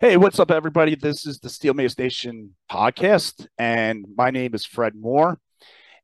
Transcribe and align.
Hey, 0.00 0.16
what's 0.16 0.40
up, 0.40 0.50
everybody? 0.50 0.96
This 0.96 1.24
is 1.24 1.38
the 1.38 1.48
Steel 1.48 1.72
Mace 1.72 1.96
Nation 1.96 2.56
podcast, 2.68 3.46
and 3.58 4.04
my 4.16 4.30
name 4.30 4.52
is 4.52 4.66
Fred 4.66 4.96
Moore. 4.96 5.38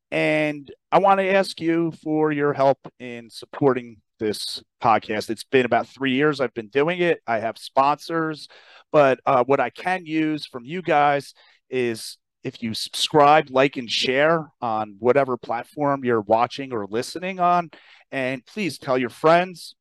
And 0.09 0.71
I 0.93 0.99
want 0.99 1.19
to 1.19 1.29
ask 1.29 1.59
you 1.59 1.91
for 2.01 2.31
your 2.31 2.53
help 2.53 2.79
in 2.99 3.29
supporting 3.29 3.97
this 4.17 4.63
podcast. 4.81 5.29
It's 5.29 5.43
been 5.43 5.65
about 5.65 5.87
three 5.87 6.13
years 6.13 6.39
I've 6.39 6.53
been 6.53 6.69
doing 6.69 7.01
it. 7.01 7.19
I 7.27 7.39
have 7.39 7.57
sponsors, 7.57 8.47
but 8.93 9.19
uh, 9.25 9.43
what 9.43 9.59
I 9.59 9.69
can 9.69 10.05
use 10.05 10.45
from 10.45 10.63
you 10.63 10.81
guys 10.81 11.33
is 11.69 12.17
if 12.45 12.63
you 12.63 12.73
subscribe, 12.73 13.49
like, 13.49 13.75
and 13.75 13.91
share 13.91 14.51
on 14.61 14.95
whatever 14.99 15.35
platform 15.35 16.05
you're 16.05 16.21
watching 16.21 16.71
or 16.71 16.87
listening 16.89 17.41
on. 17.41 17.69
And 18.09 18.45
please 18.45 18.77
tell 18.77 18.97
your 18.97 19.09
friends. 19.09 19.75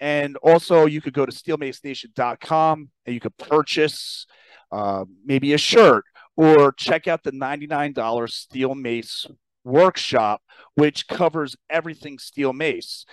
And 0.00 0.36
also, 0.38 0.86
you 0.86 1.00
could 1.00 1.14
go 1.14 1.24
to 1.24 1.32
steelmacenation.com 1.32 2.88
and 3.06 3.14
you 3.14 3.20
could 3.20 3.36
purchase 3.36 4.26
uh, 4.72 5.04
maybe 5.24 5.52
a 5.52 5.58
shirt 5.58 6.04
or 6.36 6.72
check 6.72 7.06
out 7.06 7.22
the 7.22 7.30
$99 7.32 8.30
Steel 8.30 8.74
Mace 8.74 9.26
workshop, 9.62 10.42
which 10.74 11.06
covers 11.06 11.54
everything 11.70 12.18
Steel 12.18 12.52
Mace. 12.52 13.06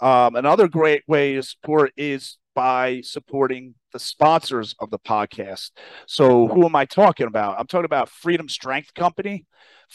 Um, 0.00 0.36
another 0.36 0.68
great 0.68 1.02
way 1.08 1.32
to 1.34 1.42
support 1.42 1.92
is 1.96 2.36
by 2.54 3.00
supporting 3.02 3.74
the 3.92 3.98
sponsors 3.98 4.76
of 4.78 4.90
the 4.90 4.98
podcast. 4.98 5.70
So, 6.06 6.48
who 6.48 6.64
am 6.64 6.76
I 6.76 6.86
talking 6.86 7.26
about? 7.26 7.58
I'm 7.58 7.66
talking 7.66 7.84
about 7.84 8.08
Freedom 8.08 8.48
Strength 8.48 8.94
Company, 8.94 9.44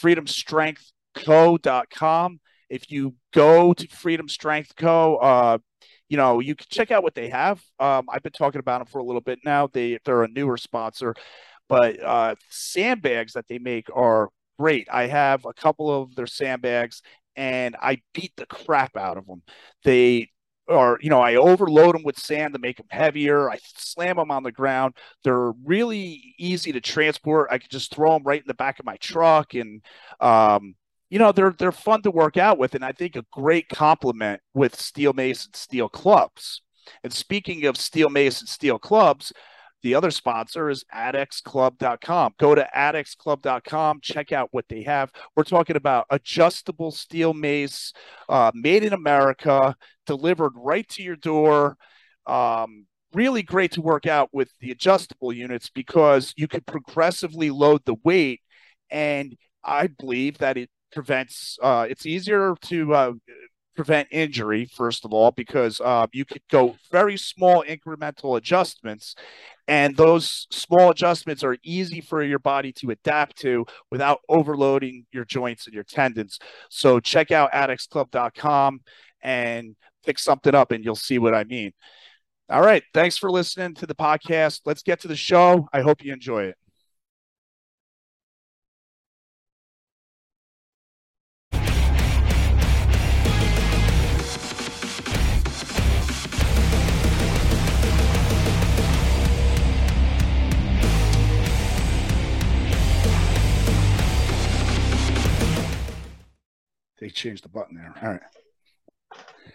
freedomstrengthco.com. 0.00 2.40
If 2.70 2.88
you 2.90 3.14
go 3.32 3.72
to 3.74 3.88
Freedom 3.88 4.28
Strength 4.28 4.76
Co., 4.76 5.16
uh, 5.16 5.58
you 6.08 6.16
know, 6.16 6.40
you 6.40 6.54
can 6.54 6.66
check 6.70 6.90
out 6.90 7.02
what 7.02 7.14
they 7.14 7.28
have. 7.28 7.62
Um, 7.78 8.06
I've 8.10 8.22
been 8.22 8.32
talking 8.32 8.58
about 8.58 8.78
them 8.78 8.86
for 8.86 8.98
a 8.98 9.04
little 9.04 9.20
bit 9.20 9.40
now. 9.44 9.66
They 9.66 9.98
they're 10.04 10.24
a 10.24 10.28
newer 10.28 10.56
sponsor, 10.56 11.14
but 11.68 12.02
uh, 12.02 12.34
sandbags 12.48 13.32
that 13.34 13.48
they 13.48 13.58
make 13.58 13.86
are 13.94 14.30
great. 14.58 14.88
I 14.90 15.06
have 15.06 15.44
a 15.44 15.54
couple 15.54 15.90
of 15.90 16.14
their 16.14 16.26
sandbags, 16.26 17.02
and 17.36 17.76
I 17.80 18.02
beat 18.14 18.32
the 18.36 18.46
crap 18.46 18.96
out 18.96 19.16
of 19.16 19.26
them. 19.26 19.42
They 19.84 20.30
or 20.68 20.98
you 21.02 21.10
know 21.10 21.20
i 21.20 21.34
overload 21.34 21.94
them 21.94 22.04
with 22.04 22.18
sand 22.18 22.54
to 22.54 22.60
make 22.60 22.76
them 22.76 22.86
heavier 22.88 23.50
i 23.50 23.58
slam 23.76 24.16
them 24.16 24.30
on 24.30 24.44
the 24.44 24.52
ground 24.52 24.94
they're 25.24 25.50
really 25.64 26.34
easy 26.38 26.72
to 26.72 26.80
transport 26.80 27.48
i 27.50 27.58
can 27.58 27.68
just 27.70 27.92
throw 27.92 28.12
them 28.12 28.22
right 28.24 28.40
in 28.40 28.46
the 28.46 28.54
back 28.54 28.78
of 28.78 28.86
my 28.86 28.96
truck 28.98 29.54
and 29.54 29.82
um, 30.20 30.74
you 31.12 31.18
know 31.18 31.30
they're 31.30 31.54
they're 31.58 31.70
fun 31.70 32.00
to 32.00 32.10
work 32.10 32.38
out 32.38 32.56
with 32.56 32.74
and 32.74 32.82
i 32.82 32.90
think 32.90 33.16
a 33.16 33.24
great 33.30 33.68
complement 33.68 34.40
with 34.54 34.80
steel 34.80 35.12
mace 35.12 35.44
and 35.44 35.54
steel 35.54 35.88
clubs 35.88 36.62
and 37.04 37.12
speaking 37.12 37.66
of 37.66 37.76
steel 37.76 38.08
mace 38.08 38.40
and 38.40 38.48
steel 38.48 38.78
clubs 38.78 39.30
the 39.82 39.96
other 39.96 40.12
sponsor 40.12 40.70
is 40.70 40.84
adexclub.com. 40.94 42.34
Go 42.38 42.54
to 42.54 42.68
adexclub.com, 42.72 43.98
check 44.00 44.30
out 44.30 44.48
what 44.52 44.68
they 44.68 44.84
have. 44.84 45.10
We're 45.34 45.42
talking 45.42 45.74
about 45.74 46.06
adjustable 46.08 46.92
steel 46.92 47.34
mace, 47.34 47.92
uh, 48.28 48.52
made 48.54 48.84
in 48.84 48.92
America, 48.92 49.74
delivered 50.06 50.52
right 50.54 50.88
to 50.90 51.02
your 51.02 51.16
door. 51.16 51.76
Um, 52.28 52.86
really 53.12 53.42
great 53.42 53.72
to 53.72 53.82
work 53.82 54.06
out 54.06 54.28
with 54.32 54.52
the 54.60 54.70
adjustable 54.70 55.32
units 55.32 55.68
because 55.68 56.32
you 56.36 56.46
can 56.46 56.60
progressively 56.60 57.50
load 57.50 57.82
the 57.84 57.96
weight. 58.04 58.40
And 58.88 59.36
I 59.64 59.88
believe 59.88 60.38
that 60.38 60.56
it 60.56 60.70
prevents, 60.92 61.58
uh, 61.62 61.86
it's 61.88 62.06
easier 62.06 62.54
to 62.62 62.94
uh, 62.94 63.12
prevent 63.74 64.08
injury, 64.10 64.66
first 64.66 65.04
of 65.04 65.12
all, 65.12 65.30
because 65.30 65.80
uh, 65.80 66.06
you 66.12 66.24
could 66.24 66.42
go 66.50 66.76
very 66.90 67.16
small 67.16 67.64
incremental 67.66 68.36
adjustments, 68.36 69.14
and 69.66 69.96
those 69.96 70.46
small 70.50 70.90
adjustments 70.90 71.42
are 71.42 71.56
easy 71.62 72.00
for 72.00 72.22
your 72.22 72.38
body 72.38 72.72
to 72.72 72.90
adapt 72.90 73.36
to 73.38 73.64
without 73.90 74.20
overloading 74.28 75.06
your 75.12 75.24
joints 75.24 75.66
and 75.66 75.74
your 75.74 75.84
tendons. 75.84 76.38
So 76.68 77.00
check 77.00 77.30
out 77.30 77.52
adexclub.com 77.52 78.80
and 79.22 79.76
pick 80.04 80.18
something 80.18 80.54
up, 80.54 80.72
and 80.72 80.84
you'll 80.84 80.96
see 80.96 81.18
what 81.18 81.34
I 81.34 81.44
mean. 81.44 81.72
All 82.48 82.60
right. 82.60 82.82
Thanks 82.92 83.16
for 83.16 83.30
listening 83.30 83.74
to 83.76 83.86
the 83.86 83.94
podcast. 83.94 84.60
Let's 84.66 84.82
get 84.82 85.00
to 85.00 85.08
the 85.08 85.16
show. 85.16 85.68
I 85.72 85.80
hope 85.80 86.04
you 86.04 86.12
enjoy 86.12 86.44
it. 86.44 86.56
Changed 107.22 107.44
the 107.44 107.48
button 107.48 107.76
there. 107.76 107.94
All 108.02 108.10
right. 108.14 108.20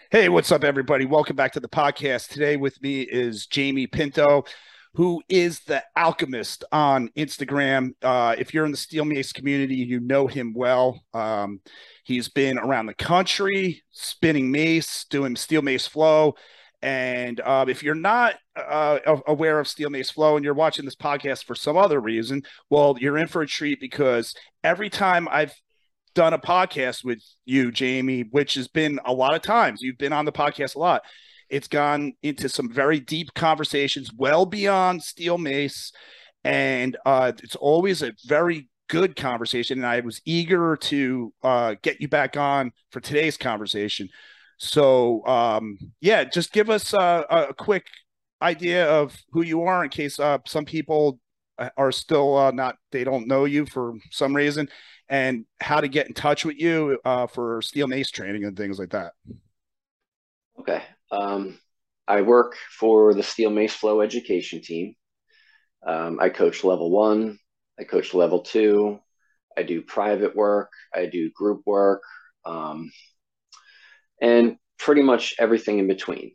Hey, 0.10 0.30
what's 0.30 0.54
up, 0.54 0.64
everybody? 0.64 1.06
Welcome 1.06 1.36
back 1.36 1.52
to 1.52 1.60
the 1.60 1.68
podcast. 1.68 2.30
Today 2.30 2.56
with 2.56 2.82
me 2.82 3.02
is 3.02 3.46
Jamie 3.46 3.88
Pinto, 3.88 4.46
who 4.94 5.22
is 5.28 5.60
the 5.68 5.84
alchemist 5.98 6.64
on 6.72 7.10
Instagram. 7.18 7.90
Uh, 8.02 8.36
if 8.38 8.54
you're 8.54 8.64
in 8.64 8.72
the 8.72 8.78
steel 8.78 9.04
mace 9.04 9.34
community, 9.34 9.76
you 9.76 10.00
know 10.00 10.28
him 10.28 10.54
well. 10.56 11.04
Um, 11.14 11.60
he's 12.06 12.30
been 12.30 12.58
around 12.58 12.86
the 12.86 12.94
country 12.94 13.84
spinning 13.92 14.50
mace, 14.50 15.06
doing 15.10 15.36
steel 15.36 15.62
mace 15.62 15.88
flow. 15.88 16.36
And 16.82 17.42
uh, 17.42 17.66
if 17.68 17.84
you're 17.84 17.96
not 17.96 18.36
uh, 18.56 19.00
aware 19.28 19.60
of 19.60 19.68
Steel 19.68 19.90
Mace 19.90 20.12
Flow 20.12 20.36
and 20.36 20.46
you're 20.46 20.54
watching 20.54 20.86
this 20.86 20.96
podcast 20.96 21.44
for 21.44 21.56
some 21.56 21.76
other 21.76 22.00
reason, 22.00 22.44
well, 22.70 22.96
you're 23.00 23.18
in 23.18 23.28
for 23.28 23.42
a 23.42 23.48
treat 23.48 23.80
because 23.82 24.36
every 24.64 24.90
time 24.90 25.28
I've 25.30 25.60
done 26.18 26.34
a 26.34 26.40
podcast 26.40 27.04
with 27.04 27.22
you, 27.46 27.72
Jamie, 27.72 28.24
which 28.32 28.56
has 28.56 28.68
been 28.68 29.00
a 29.06 29.14
lot 29.14 29.36
of 29.36 29.44
times. 29.44 29.84
You've 29.84 30.00
been 30.00 30.14
on 30.14 30.26
the 30.26 30.32
podcast 30.32 30.76
a 30.76 30.80
lot. 30.80 31.04
It's 31.48 31.68
gone 31.68 32.14
into 32.24 32.50
some 32.50 32.74
very 32.74 33.00
deep 33.00 33.36
conversations, 33.36 34.12
well 34.12 34.48
beyond 34.48 35.04
steel 35.04 35.38
mace, 35.38 35.92
and 36.44 36.98
uh, 37.06 37.34
it's 37.44 37.56
always 37.56 38.02
a 38.02 38.14
very 38.26 38.68
good 38.90 39.16
conversation. 39.16 39.78
And 39.78 39.86
I 39.86 40.00
was 40.00 40.20
eager 40.26 40.76
to 40.76 41.34
uh, 41.44 41.76
get 41.84 42.02
you 42.02 42.08
back 42.08 42.36
on 42.36 42.72
for 42.90 43.00
today's 43.00 43.38
conversation. 43.38 44.10
So, 44.58 45.24
um, 45.28 45.78
yeah, 46.02 46.24
just 46.24 46.52
give 46.52 46.72
us 46.72 46.96
uh, 46.96 47.26
a 47.30 47.54
quick 47.54 47.86
idea 48.42 48.90
of 48.90 49.16
who 49.34 49.44
you 49.44 49.62
are 49.62 49.84
in 49.84 49.92
case 49.92 50.20
uh, 50.20 50.40
some 50.48 50.66
people 50.66 51.20
are 51.76 51.92
still 51.92 52.38
uh, 52.38 52.52
not 52.52 52.76
they 52.92 53.04
don't 53.04 53.28
know 53.28 53.46
you 53.46 53.66
for 53.66 53.94
some 54.12 54.36
reason 54.36 54.68
and 55.10 55.46
how 55.60 55.82
to 55.82 55.88
get 55.88 56.08
in 56.08 56.14
touch 56.14 56.46
with 56.46 56.58
you 56.58 57.00
uh, 57.06 57.28
for 57.28 57.62
steel 57.62 57.88
mace 57.88 58.12
training 58.12 58.46
and 58.46 58.58
things 58.58 58.80
like 58.80 58.90
that. 58.92 59.14
Okay. 60.60 60.84
Um, 61.12 61.58
I 62.08 62.22
work 62.22 62.56
for 62.80 63.14
the 63.14 63.24
Steel 63.24 63.50
Mace 63.50 63.74
Flow 63.74 64.02
education 64.02 64.62
team. 64.62 64.96
Um, 65.86 66.20
I 66.20 66.30
coach 66.30 66.64
level 66.64 66.90
one, 66.90 67.40
I 67.80 67.84
coach 67.84 68.14
level 68.14 68.42
two, 68.42 69.00
I 69.58 69.64
do 69.64 69.82
private 69.82 70.36
work, 70.36 70.72
I 70.94 71.06
do 71.06 71.32
group 71.32 71.62
work, 71.66 72.02
um, 72.46 72.92
and 74.22 74.58
pretty 74.80 75.02
much 75.02 75.36
everything 75.40 75.80
in 75.80 75.88
between. 75.88 76.32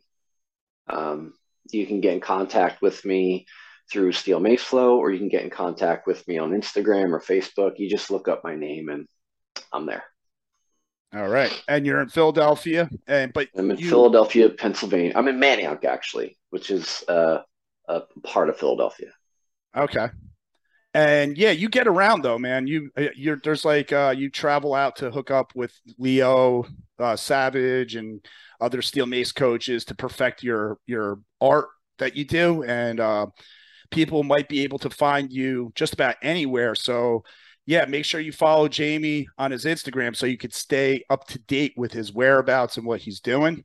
Um, 0.87 1.33
you 1.71 1.85
can 1.85 2.01
get 2.01 2.13
in 2.13 2.21
contact 2.21 2.81
with 2.81 3.03
me 3.05 3.45
through 3.91 4.11
Steel 4.13 4.39
Mace 4.39 4.63
Flow, 4.63 4.97
or 4.97 5.11
you 5.11 5.19
can 5.19 5.29
get 5.29 5.43
in 5.43 5.49
contact 5.49 6.07
with 6.07 6.27
me 6.27 6.37
on 6.37 6.51
Instagram 6.51 7.11
or 7.11 7.19
Facebook. 7.19 7.73
You 7.77 7.89
just 7.89 8.11
look 8.11 8.27
up 8.27 8.43
my 8.43 8.55
name 8.55 8.89
and 8.89 9.07
I'm 9.71 9.85
there. 9.85 10.03
All 11.13 11.27
right. 11.27 11.63
And 11.67 11.85
you're 11.85 12.01
in 12.01 12.09
Philadelphia. 12.09 12.89
And 13.07 13.31
but 13.33 13.49
I'm 13.55 13.69
in 13.69 13.77
you... 13.77 13.89
Philadelphia, 13.89 14.49
Pennsylvania. 14.49 15.13
I'm 15.15 15.27
in 15.27 15.39
Manayunk 15.39 15.85
actually, 15.85 16.37
which 16.49 16.71
is 16.71 17.03
uh, 17.07 17.39
a 17.87 18.01
part 18.23 18.49
of 18.49 18.57
Philadelphia. 18.57 19.11
Okay. 19.75 20.07
And 20.95 21.37
yeah, 21.37 21.51
you 21.51 21.69
get 21.69 21.87
around 21.87 22.23
though, 22.23 22.37
man. 22.37 22.67
You 22.67 22.91
uh, 22.95 23.07
you're 23.15 23.39
there's 23.43 23.65
like 23.65 23.91
uh 23.91 24.13
you 24.15 24.29
travel 24.29 24.75
out 24.75 24.97
to 24.97 25.09
hook 25.09 25.31
up 25.31 25.51
with 25.55 25.73
Leo 25.97 26.65
uh 26.99 27.15
Savage 27.15 27.95
and 27.95 28.23
other 28.61 28.81
steel 28.83 29.07
mace 29.07 29.31
coaches 29.31 29.85
to 29.85 29.95
perfect 29.95 30.43
your 30.43 30.77
your 30.85 31.19
art 31.41 31.69
that 31.97 32.15
you 32.15 32.25
do 32.25 32.63
and 32.63 32.99
uh 32.99 33.25
people 33.93 34.23
might 34.23 34.49
be 34.49 34.63
able 34.63 34.79
to 34.79 34.89
find 34.89 35.31
you 35.31 35.71
just 35.75 35.93
about 35.93 36.15
anywhere. 36.21 36.75
So, 36.75 37.23
yeah, 37.65 37.85
make 37.85 38.03
sure 38.03 38.19
you 38.19 38.31
follow 38.31 38.67
Jamie 38.67 39.27
on 39.37 39.51
his 39.51 39.65
Instagram 39.65 40.15
so 40.15 40.25
you 40.25 40.37
could 40.37 40.53
stay 40.53 41.03
up 41.09 41.27
to 41.27 41.39
date 41.39 41.73
with 41.77 41.93
his 41.93 42.11
whereabouts 42.11 42.77
and 42.77 42.85
what 42.85 43.01
he's 43.01 43.21
doing. 43.21 43.63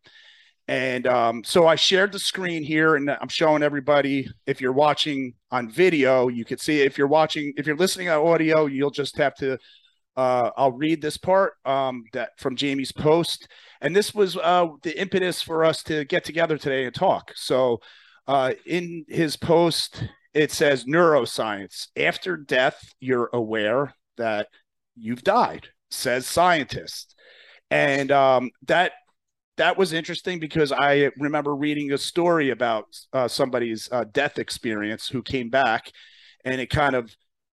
And 0.69 1.07
um, 1.07 1.43
so 1.45 1.67
I 1.67 1.77
shared 1.77 2.13
the 2.13 2.19
screen 2.19 2.63
here 2.63 2.95
and 2.95 3.11
I'm 3.11 3.29
showing 3.29 3.63
everybody. 3.63 4.29
If 4.47 4.61
you're 4.61 4.73
watching 4.73 5.33
on 5.51 5.71
video, 5.71 6.29
you 6.29 6.45
could 6.45 6.61
see. 6.61 6.83
If 6.83 6.99
you're 6.99 7.09
watching, 7.09 7.55
if 7.57 7.67
you're 7.67 7.77
listening 7.77 8.11
on 8.11 8.25
audio, 8.25 8.67
you'll 8.67 8.91
just 8.91 9.17
have 9.17 9.35
to. 9.37 9.59
Uh, 10.15 10.51
I'll 10.57 10.73
read 10.73 11.01
this 11.01 11.17
part 11.17 11.55
um, 11.65 12.05
that 12.13 12.31
from 12.39 12.57
Jamie's 12.57 12.91
post, 12.91 13.47
and 13.81 13.95
this 13.95 14.13
was 14.13 14.37
uh, 14.37 14.67
the 14.83 15.01
impetus 15.01 15.41
for 15.41 15.65
us 15.65 15.83
to 15.85 16.05
get 16.05 16.25
together 16.25 16.59
today 16.59 16.87
and 16.87 16.95
talk. 16.95 17.33
So, 17.37 17.81
uh, 18.27 18.55
in 18.67 19.05
his 19.09 19.37
post, 19.37 20.03
it 20.39 20.53
says 20.53 20.85
neuroscience. 20.85 21.89
After 21.97 22.37
death, 22.37 22.95
you're 23.01 23.29
aware 23.33 23.93
that 24.17 24.49
you've 24.97 25.25
died, 25.25 25.69
says 25.91 26.27
scientist. 26.27 27.17
And 27.71 28.13
um, 28.13 28.51
that 28.67 28.93
that 29.57 29.77
was 29.77 29.93
interesting 29.93 30.39
because 30.39 30.71
I 30.71 31.11
remember 31.19 31.57
reading 31.57 31.93
a 31.93 31.99
story 31.99 32.51
about 32.51 32.85
uh, 33.13 33.27
somebody's 33.27 33.89
uh, 33.91 34.05
death 34.13 34.39
experience 34.39 35.09
who 35.09 35.23
came 35.23 35.51
back, 35.51 35.91
and 36.45 36.61
it 36.61 36.71
kind 36.71 36.95
of 36.95 37.15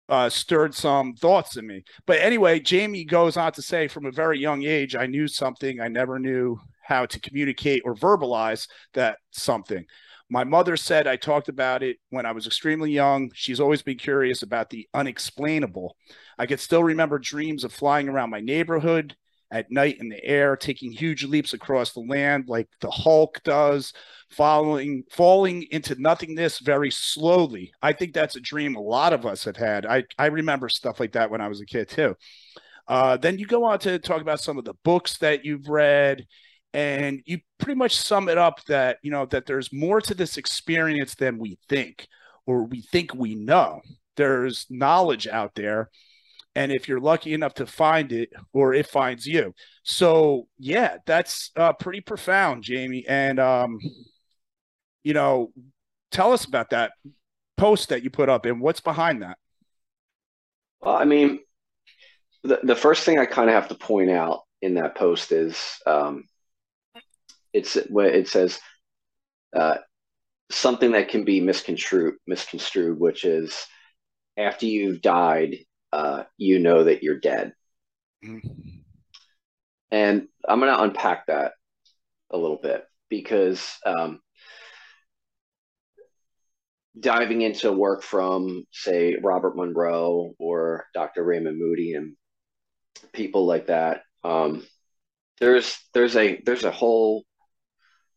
uh, 0.09 0.27
stirred 0.27 0.75
some 0.75 1.13
thoughts 1.13 1.55
in 1.55 1.65
me. 1.65 1.83
But 2.05 2.19
anyway, 2.19 2.59
Jamie 2.59 3.05
goes 3.05 3.37
on 3.37 3.53
to 3.53 3.61
say, 3.61 3.87
from 3.87 4.05
a 4.05 4.11
very 4.11 4.37
young 4.37 4.63
age, 4.63 4.93
I 4.95 5.05
knew 5.05 5.29
something 5.29 5.79
I 5.79 5.87
never 5.87 6.19
knew 6.19 6.59
how 6.83 7.05
to 7.05 7.19
communicate 7.21 7.83
or 7.85 7.95
verbalize 7.95 8.67
that 8.93 9.19
something. 9.31 9.85
My 10.29 10.43
mother 10.43 10.77
said 10.77 11.05
I 11.05 11.15
talked 11.15 11.49
about 11.49 11.83
it 11.83 11.97
when 12.09 12.25
I 12.25 12.31
was 12.31 12.47
extremely 12.47 12.91
young. 12.91 13.31
She's 13.33 13.59
always 13.59 13.81
been 13.81 13.97
curious 13.97 14.41
about 14.41 14.69
the 14.69 14.87
unexplainable. 14.93 15.95
I 16.39 16.45
could 16.45 16.59
still 16.59 16.83
remember 16.83 17.19
dreams 17.19 17.63
of 17.63 17.73
flying 17.73 18.09
around 18.09 18.29
my 18.29 18.39
neighborhood 18.39 19.15
at 19.51 19.69
night 19.69 19.99
in 19.99 20.09
the 20.09 20.23
air, 20.25 20.55
taking 20.55 20.91
huge 20.91 21.23
leaps 21.23 21.53
across 21.53 21.93
the 21.93 21.99
land 21.99 22.45
like 22.47 22.67
the 22.81 22.89
Hulk 22.89 23.41
does, 23.43 23.93
following 24.31 25.03
falling 25.11 25.67
into 25.69 25.93
nothingness 26.01 26.57
very 26.57 26.89
slowly. 26.89 27.71
I 27.81 27.93
think 27.93 28.13
that's 28.13 28.35
a 28.35 28.41
dream 28.41 28.75
a 28.75 28.81
lot 28.81 29.13
of 29.13 29.27
us 29.27 29.43
have 29.43 29.57
had. 29.57 29.85
I, 29.85 30.05
I 30.17 30.27
remember 30.27 30.69
stuff 30.69 30.99
like 30.99 31.11
that 31.11 31.29
when 31.29 31.41
I 31.41 31.47
was 31.47 31.61
a 31.61 31.65
kid 31.65 31.89
too. 31.89 32.15
Uh, 32.87 33.15
then 33.17 33.37
you 33.37 33.45
go 33.45 33.63
on 33.63 33.77
to 33.79 33.99
talk 33.99 34.21
about 34.21 34.41
some 34.41 34.57
of 34.57 34.65
the 34.65 34.73
books 34.83 35.17
that 35.19 35.45
you've 35.45 35.69
read 35.69 36.25
and 36.73 37.21
you 37.25 37.39
pretty 37.59 37.77
much 37.77 37.95
sum 37.95 38.27
it 38.29 38.37
up 38.37 38.63
that 38.65 38.97
you 39.03 39.11
know 39.11 39.25
that 39.27 39.45
there's 39.45 39.71
more 39.71 40.01
to 40.01 40.13
this 40.13 40.37
experience 40.37 41.15
than 41.15 41.37
we 41.37 41.57
think 41.69 42.07
or 42.45 42.63
we 42.63 42.81
think 42.81 43.13
we 43.13 43.35
know. 43.35 43.81
There's 44.17 44.65
knowledge 44.69 45.27
out 45.27 45.55
there. 45.55 45.89
And 46.55 46.71
if 46.71 46.87
you're 46.87 46.99
lucky 46.99 47.33
enough 47.33 47.55
to 47.55 47.65
find 47.65 48.11
it 48.11 48.29
or 48.53 48.73
it 48.73 48.87
finds 48.87 49.25
you. 49.25 49.53
So 49.83 50.47
yeah 50.57 50.97
that's 51.05 51.51
uh, 51.55 51.73
pretty 51.73 52.01
profound 52.01 52.63
jamie. 52.63 53.05
And 53.07 53.39
um 53.39 53.79
you 55.03 55.13
know 55.13 55.51
tell 56.11 56.31
us 56.31 56.45
about 56.45 56.71
that 56.71 56.93
post 57.57 57.89
that 57.89 58.03
you 58.03 58.09
put 58.09 58.29
up 58.29 58.45
and 58.45 58.59
what's 58.59 58.81
behind 58.81 59.21
that. 59.21 59.37
Well 60.81 60.95
i 60.95 61.05
mean 61.05 61.39
the, 62.43 62.59
the 62.63 62.75
first 62.75 63.03
thing 63.03 63.19
i 63.19 63.25
kind 63.25 63.49
of 63.49 63.53
have 63.53 63.69
to 63.69 63.75
point 63.75 64.09
out 64.09 64.41
in 64.61 64.73
that 64.73 64.95
post 64.95 65.31
is 65.31 65.79
um 65.85 66.25
it's 67.53 67.75
where 67.89 68.09
it 68.09 68.27
says 68.27 68.59
uh, 69.55 69.77
something 70.49 70.91
that 70.91 71.09
can 71.09 71.23
be 71.23 71.39
misconstrued 71.39 72.15
misconstrued 72.27 72.99
which 72.99 73.23
is 73.23 73.65
after 74.37 74.65
you've 74.65 75.01
died 75.01 75.57
uh, 75.93 76.23
you 76.37 76.57
know 76.57 76.83
that 76.83 77.03
you're 77.03 77.19
dead. 77.19 77.53
Mm-hmm. 78.25 78.49
And 79.91 80.27
I'm 80.47 80.59
going 80.59 80.73
to 80.73 80.81
unpack 80.81 81.27
that 81.27 81.51
a 82.31 82.37
little 82.37 82.57
bit 82.57 82.83
because 83.09 83.77
um, 83.85 84.19
diving 86.99 87.43
into 87.43 87.71
work 87.71 88.01
from, 88.01 88.65
say, 88.71 89.17
Robert 89.21 89.55
Monroe 89.55 90.33
or 90.39 90.85
Dr. 90.95 91.23
Raymond 91.23 91.59
Moody 91.59 91.93
and 91.93 92.15
people 93.11 93.45
like 93.45 93.67
that, 93.67 94.01
um, 94.23 94.65
there's 95.39 95.77
there's 95.93 96.15
a 96.15 96.41
there's 96.43 96.63
a 96.63 96.71
whole 96.71 97.23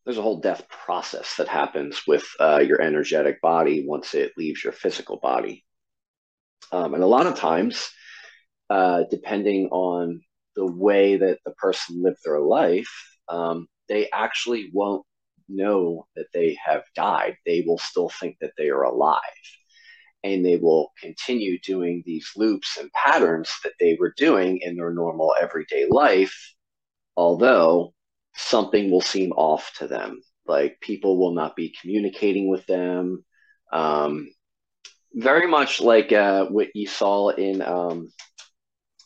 there's 0.07 0.19
a 0.19 0.23
whole 0.23 0.39
death 0.39 0.69
process 0.69 1.35
that 1.37 1.49
happens 1.49 2.03
with 2.07 2.25
uh, 2.39 2.61
your 2.61 2.81
energetic 2.81 3.41
body 3.43 3.85
once 3.85 4.15
it 4.15 4.33
leaves 4.39 4.63
your 4.63 4.73
physical 4.73 5.17
body. 5.17 5.65
Um, 6.71 6.95
and 6.95 7.03
a 7.03 7.09
lot 7.09 7.27
of 7.27 7.35
times, 7.35 7.91
uh, 8.71 9.03
depending 9.11 9.69
on 9.73 10.21
the 10.55 10.65
way 10.65 11.17
that 11.17 11.41
the 11.45 11.51
person 11.53 12.03
lived 12.05 12.19
their 12.25 12.39
life, 12.39 13.19
um, 13.29 13.67
they 13.89 14.09
actually 14.13 14.71
won't 14.73 15.05
know 15.49 16.07
that 16.15 16.27
they 16.33 16.57
have 16.65 16.85
died. 16.95 17.37
They 17.45 17.65
will 17.67 17.79
still 17.79 18.09
think 18.09 18.37
that 18.41 18.53
they 18.57 18.69
are 18.69 18.85
alive. 18.85 19.21
And 20.23 20.45
they 20.45 20.57
will 20.57 20.93
continue 21.01 21.59
doing 21.61 22.05
these 22.07 22.31
loops 22.37 22.79
and 22.81 22.91
patterns 22.93 23.53
that 23.65 23.75
they 23.81 23.97
were 23.99 24.15
doing 24.17 24.59
in 24.63 24.77
their 24.77 24.93
normal 24.93 25.35
everyday 25.41 25.87
life, 25.89 26.55
although 27.17 27.93
something 28.37 28.91
will 28.91 29.01
seem 29.01 29.33
off 29.33 29.73
to 29.79 29.89
them. 29.89 30.21
Like 30.47 30.81
people 30.81 31.19
will 31.19 31.33
not 31.33 31.57
be 31.57 31.75
communicating 31.81 32.49
with 32.49 32.67
them. 32.67 33.25
Um, 33.73 34.29
very 35.13 35.49
much 35.49 35.81
like 35.81 36.13
uh, 36.13 36.47
what 36.47 36.69
you 36.75 36.87
saw 36.87 37.31
in 37.31 37.63
um, 37.63 38.13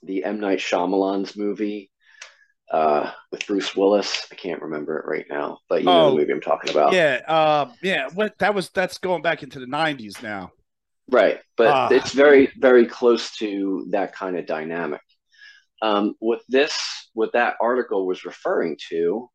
the 0.02 0.24
M 0.24 0.40
Night 0.40 0.58
Shyamalan's 0.58 1.36
movie 1.36 1.90
uh, 2.70 3.10
with 3.30 3.46
Bruce 3.46 3.74
Willis. 3.76 4.26
I 4.30 4.34
can't 4.34 4.62
remember 4.62 4.98
it 4.98 5.06
right 5.06 5.26
now, 5.30 5.58
but 5.68 5.80
you 5.80 5.86
know 5.86 6.06
oh, 6.06 6.10
the 6.10 6.16
movie 6.16 6.32
I'm 6.32 6.40
talking 6.40 6.70
about. 6.70 6.92
Yeah, 6.92 7.20
uh, 7.26 7.70
yeah. 7.82 8.08
What 8.12 8.36
that 8.38 8.54
was 8.54 8.70
that's 8.70 8.98
going 8.98 9.22
back 9.22 9.42
into 9.42 9.60
the 9.60 9.66
'90s 9.66 10.22
now. 10.22 10.52
Right, 11.08 11.38
but 11.56 11.66
uh. 11.66 11.88
it's 11.90 12.12
very 12.12 12.50
very 12.58 12.86
close 12.86 13.36
to 13.36 13.86
that 13.90 14.14
kind 14.14 14.36
of 14.36 14.46
dynamic. 14.46 15.00
Um, 15.82 16.14
what 16.18 16.40
this 16.48 16.99
what 17.12 17.32
that 17.32 17.56
article 17.60 18.06
was 18.06 18.24
referring 18.24 18.76
to 18.90 19.28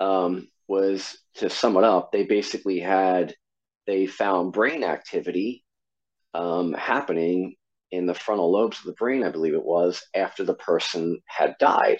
um, 0.00 0.48
was 0.66 1.18
to 1.34 1.50
sum 1.50 1.76
it 1.76 1.84
up. 1.84 2.12
They 2.12 2.24
basically 2.24 2.78
had 2.80 3.34
they 3.86 4.06
found 4.06 4.52
brain 4.52 4.84
activity 4.84 5.64
um, 6.34 6.74
happening 6.74 7.56
in 7.90 8.06
the 8.06 8.14
frontal 8.14 8.52
lobes 8.52 8.78
of 8.78 8.84
the 8.84 8.92
brain, 8.92 9.24
I 9.24 9.30
believe 9.30 9.54
it 9.54 9.64
was, 9.64 10.02
after 10.14 10.44
the 10.44 10.54
person 10.54 11.20
had 11.24 11.56
died. 11.58 11.98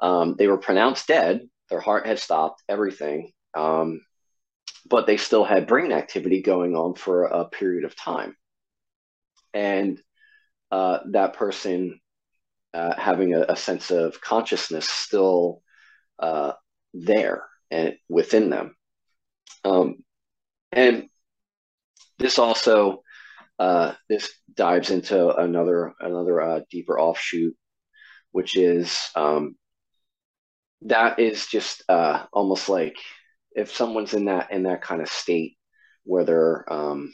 Um, 0.00 0.34
they 0.36 0.48
were 0.48 0.58
pronounced 0.58 1.06
dead, 1.06 1.42
their 1.70 1.80
heart 1.80 2.06
had 2.06 2.18
stopped, 2.18 2.62
everything, 2.68 3.32
um, 3.56 4.00
but 4.88 5.06
they 5.06 5.16
still 5.16 5.44
had 5.44 5.66
brain 5.66 5.92
activity 5.92 6.42
going 6.42 6.74
on 6.74 6.94
for 6.94 7.24
a 7.24 7.48
period 7.48 7.84
of 7.84 7.96
time. 7.96 8.36
And 9.54 10.00
uh, 10.70 10.98
that 11.12 11.34
person 11.34 12.00
uh, 12.78 12.94
having 12.96 13.34
a, 13.34 13.40
a, 13.48 13.56
sense 13.56 13.90
of 13.90 14.20
consciousness 14.20 14.88
still 14.88 15.62
uh, 16.20 16.52
there 16.94 17.42
and 17.72 17.96
within 18.08 18.50
them. 18.50 18.76
Um, 19.64 19.96
and 20.70 21.08
this 22.20 22.38
also 22.38 23.02
uh, 23.58 23.94
this 24.08 24.32
dives 24.54 24.90
into 24.90 25.34
another 25.36 25.92
another 25.98 26.40
uh, 26.40 26.60
deeper 26.70 26.98
offshoot, 26.98 27.56
which 28.30 28.56
is 28.56 29.10
um, 29.16 29.56
that 30.82 31.18
is 31.18 31.48
just 31.48 31.82
uh, 31.88 32.26
almost 32.32 32.68
like 32.68 32.96
if 33.56 33.74
someone's 33.74 34.14
in 34.14 34.26
that 34.26 34.52
in 34.52 34.62
that 34.64 34.82
kind 34.82 35.02
of 35.02 35.08
state 35.08 35.56
where 36.04 36.24
they're 36.24 36.72
um, 36.72 37.12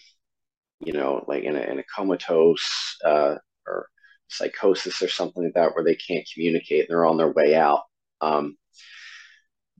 you 0.80 0.92
know 0.92 1.24
like 1.26 1.44
in 1.44 1.56
a, 1.56 1.60
in 1.60 1.78
a 1.78 1.84
comatose 1.96 2.98
uh, 3.02 3.36
or 3.66 3.88
psychosis 4.28 5.02
or 5.02 5.08
something 5.08 5.44
like 5.44 5.54
that 5.54 5.74
where 5.74 5.84
they 5.84 5.94
can't 5.96 6.28
communicate 6.32 6.80
and 6.80 6.88
they're 6.88 7.06
on 7.06 7.16
their 7.16 7.32
way 7.32 7.54
out 7.54 7.82
um, 8.20 8.56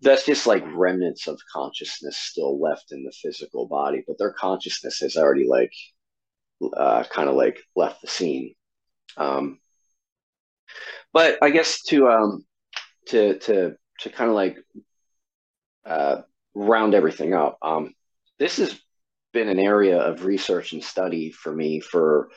that's 0.01 0.27
just 0.27 0.47
like 0.47 0.65
remnants 0.75 1.27
of 1.27 1.41
consciousness 1.53 2.17
still 2.17 2.61
left 2.61 2.93
in 2.93 3.05
the 3.05 3.13
physical 3.13 3.67
body 3.67 4.03
but 4.07 4.19
their 4.19 4.33
consciousness 4.33 4.99
has 5.01 5.17
already 5.17 5.47
like 5.47 5.73
uh, 6.77 7.05
kind 7.05 7.29
of 7.29 7.35
like 7.35 7.61
left 7.77 8.01
the 8.01 8.09
scene. 8.09 8.55
Um, 9.17 9.59
but 11.13 11.39
I 11.43 11.51
guess 11.51 11.83
to 11.85 12.09
um, 12.09 12.45
to 13.09 13.39
to 13.41 13.77
to 14.01 14.11
kind 14.11 14.31
of 14.31 14.37
like 14.37 14.59
uh, 15.85 16.23
round 16.55 16.95
everything 16.95 17.35
up, 17.35 17.59
um, 17.63 17.95
this 18.39 18.57
has 18.57 18.79
been 19.33 19.49
an 19.49 19.59
area 19.59 19.99
of 19.99 20.25
research 20.25 20.73
and 20.73 20.83
study 20.83 21.31
for 21.31 21.55
me 21.55 21.81
for 21.81 22.29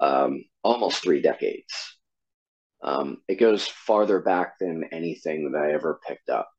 um, 0.00 0.44
almost 0.62 1.02
three 1.02 1.20
decades. 1.22 1.98
Um, 2.82 3.18
it 3.28 3.36
goes 3.36 3.66
farther 3.66 4.20
back 4.20 4.58
than 4.58 4.84
anything 4.92 5.50
that 5.50 5.58
I 5.58 5.72
ever 5.72 6.00
picked 6.06 6.28
up 6.28 6.50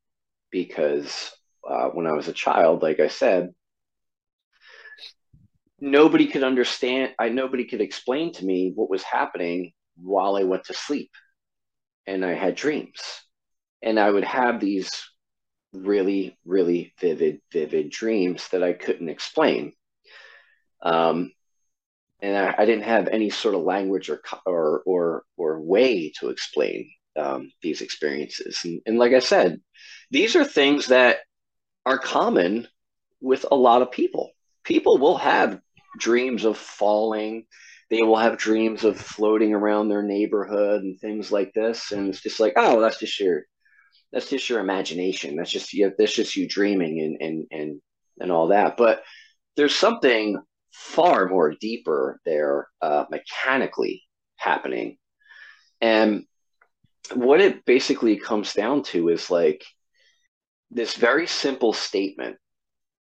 because 0.51 1.31
uh, 1.69 1.89
when 1.89 2.07
I 2.07 2.13
was 2.13 2.27
a 2.27 2.33
child, 2.33 2.81
like 2.81 2.99
I 2.99 3.07
said, 3.07 3.53
nobody 5.83 6.27
could 6.27 6.43
understand 6.43 7.13
i 7.19 7.27
nobody 7.27 7.65
could 7.65 7.81
explain 7.81 8.31
to 8.31 8.45
me 8.45 8.71
what 8.73 8.89
was 8.89 9.03
happening 9.03 9.73
while 9.97 10.37
i 10.37 10.43
went 10.43 10.63
to 10.63 10.73
sleep 10.73 11.11
and 12.07 12.23
i 12.23 12.33
had 12.33 12.55
dreams 12.55 13.01
and 13.81 13.99
i 13.99 14.09
would 14.09 14.23
have 14.23 14.61
these 14.61 14.89
really 15.73 16.37
really 16.45 16.93
vivid 17.01 17.41
vivid 17.51 17.89
dreams 17.89 18.47
that 18.49 18.63
i 18.63 18.71
couldn't 18.71 19.09
explain 19.09 19.73
um, 20.83 21.31
and 22.23 22.35
I, 22.35 22.55
I, 22.57 22.65
didn't 22.65 22.85
have 22.85 23.07
any 23.07 23.29
sort 23.29 23.53
of 23.53 23.61
language 23.61 24.09
or 24.09 24.21
or 24.45 24.81
or, 24.85 25.23
or 25.37 25.61
way 25.61 26.11
to 26.19 26.29
explain 26.29 26.89
um, 27.15 27.51
these 27.61 27.81
experiences 27.81 28.59
and, 28.63 28.81
and 28.87 28.97
like 28.97 29.13
i 29.13 29.19
said 29.19 29.59
these 30.09 30.35
are 30.35 30.45
things 30.45 30.87
that 30.87 31.17
are 31.85 31.99
common 31.99 32.67
with 33.21 33.45
a 33.51 33.55
lot 33.55 33.83
of 33.83 33.91
people 33.91 34.31
people 34.63 34.97
will 34.97 35.17
have 35.17 35.59
dreams 35.97 36.45
of 36.45 36.57
falling. 36.57 37.45
They 37.89 38.01
will 38.01 38.17
have 38.17 38.37
dreams 38.37 38.83
of 38.83 38.99
floating 38.99 39.53
around 39.53 39.87
their 39.87 40.03
neighborhood 40.03 40.83
and 40.83 40.99
things 40.99 41.31
like 41.31 41.53
this. 41.53 41.91
And 41.91 42.09
it's 42.09 42.21
just 42.21 42.39
like, 42.39 42.53
oh, 42.55 42.81
that's 42.81 42.99
just 42.99 43.19
your 43.19 43.43
that's 44.11 44.29
just 44.29 44.49
your 44.49 44.59
imagination. 44.59 45.35
That's 45.35 45.51
just 45.51 45.73
you 45.73 45.91
that's 45.97 46.15
just 46.15 46.35
you 46.35 46.47
dreaming 46.47 46.99
and 47.01 47.17
and 47.21 47.47
and 47.51 47.81
and 48.19 48.31
all 48.31 48.47
that. 48.47 48.77
But 48.77 49.03
there's 49.55 49.75
something 49.75 50.41
far 50.73 51.27
more 51.27 51.53
deeper 51.59 52.19
there 52.25 52.67
uh, 52.81 53.05
mechanically 53.09 54.03
happening. 54.37 54.97
And 55.79 56.25
what 57.13 57.41
it 57.41 57.65
basically 57.65 58.17
comes 58.17 58.53
down 58.53 58.83
to 58.83 59.09
is 59.09 59.29
like 59.29 59.63
this 60.71 60.95
very 60.95 61.27
simple 61.27 61.73
statement 61.73 62.37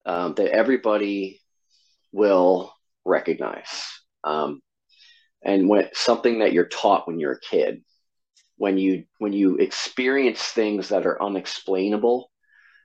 um, 0.06 0.34
that 0.36 0.52
everybody 0.52 1.42
will 2.12 2.74
recognize. 3.06 3.84
Um, 4.24 4.62
and 5.44 5.68
when 5.70 5.90
something 5.94 6.40
that 6.40 6.54
you're 6.54 6.66
taught 6.68 7.08
when 7.08 7.20
you're 7.20 7.34
a 7.34 7.40
kid, 7.40 7.84
when 8.58 8.78
you 8.78 9.06
when 9.20 9.34
you 9.34 9.56
experience 9.58 10.42
things 10.42 10.90
that 10.90 11.06
are 11.06 11.22
unexplainable 11.22 12.30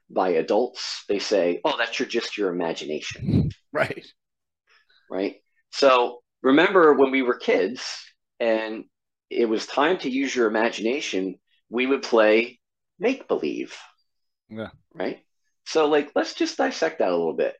by 0.08 0.30
adults, 0.30 1.04
they 1.08 1.18
say, 1.18 1.60
"Oh, 1.64 1.76
that's 1.76 1.98
your 1.98 2.08
just 2.08 2.38
your 2.38 2.50
imagination." 2.50 3.50
Right. 3.72 4.06
Right. 5.14 5.36
So 5.70 6.22
remember 6.42 6.94
when 6.94 7.12
we 7.12 7.22
were 7.22 7.38
kids 7.38 7.84
and 8.40 8.84
it 9.30 9.48
was 9.48 9.64
time 9.64 9.98
to 9.98 10.10
use 10.10 10.34
your 10.34 10.48
imagination, 10.48 11.36
we 11.68 11.86
would 11.86 12.02
play 12.02 12.58
make 12.98 13.28
believe. 13.28 13.76
Yeah. 14.48 14.70
Right. 14.92 15.20
So, 15.66 15.86
like, 15.86 16.10
let's 16.16 16.34
just 16.34 16.58
dissect 16.58 16.98
that 16.98 17.10
a 17.10 17.16
little 17.16 17.36
bit. 17.36 17.54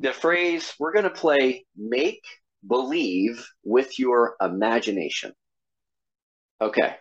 The 0.00 0.12
phrase, 0.12 0.72
we're 0.78 0.92
going 0.92 1.04
to 1.04 1.10
play 1.10 1.64
make 1.76 2.22
believe 2.66 3.46
with 3.64 3.98
your 3.98 4.36
imagination. 4.40 5.32
Okay. 6.60 6.96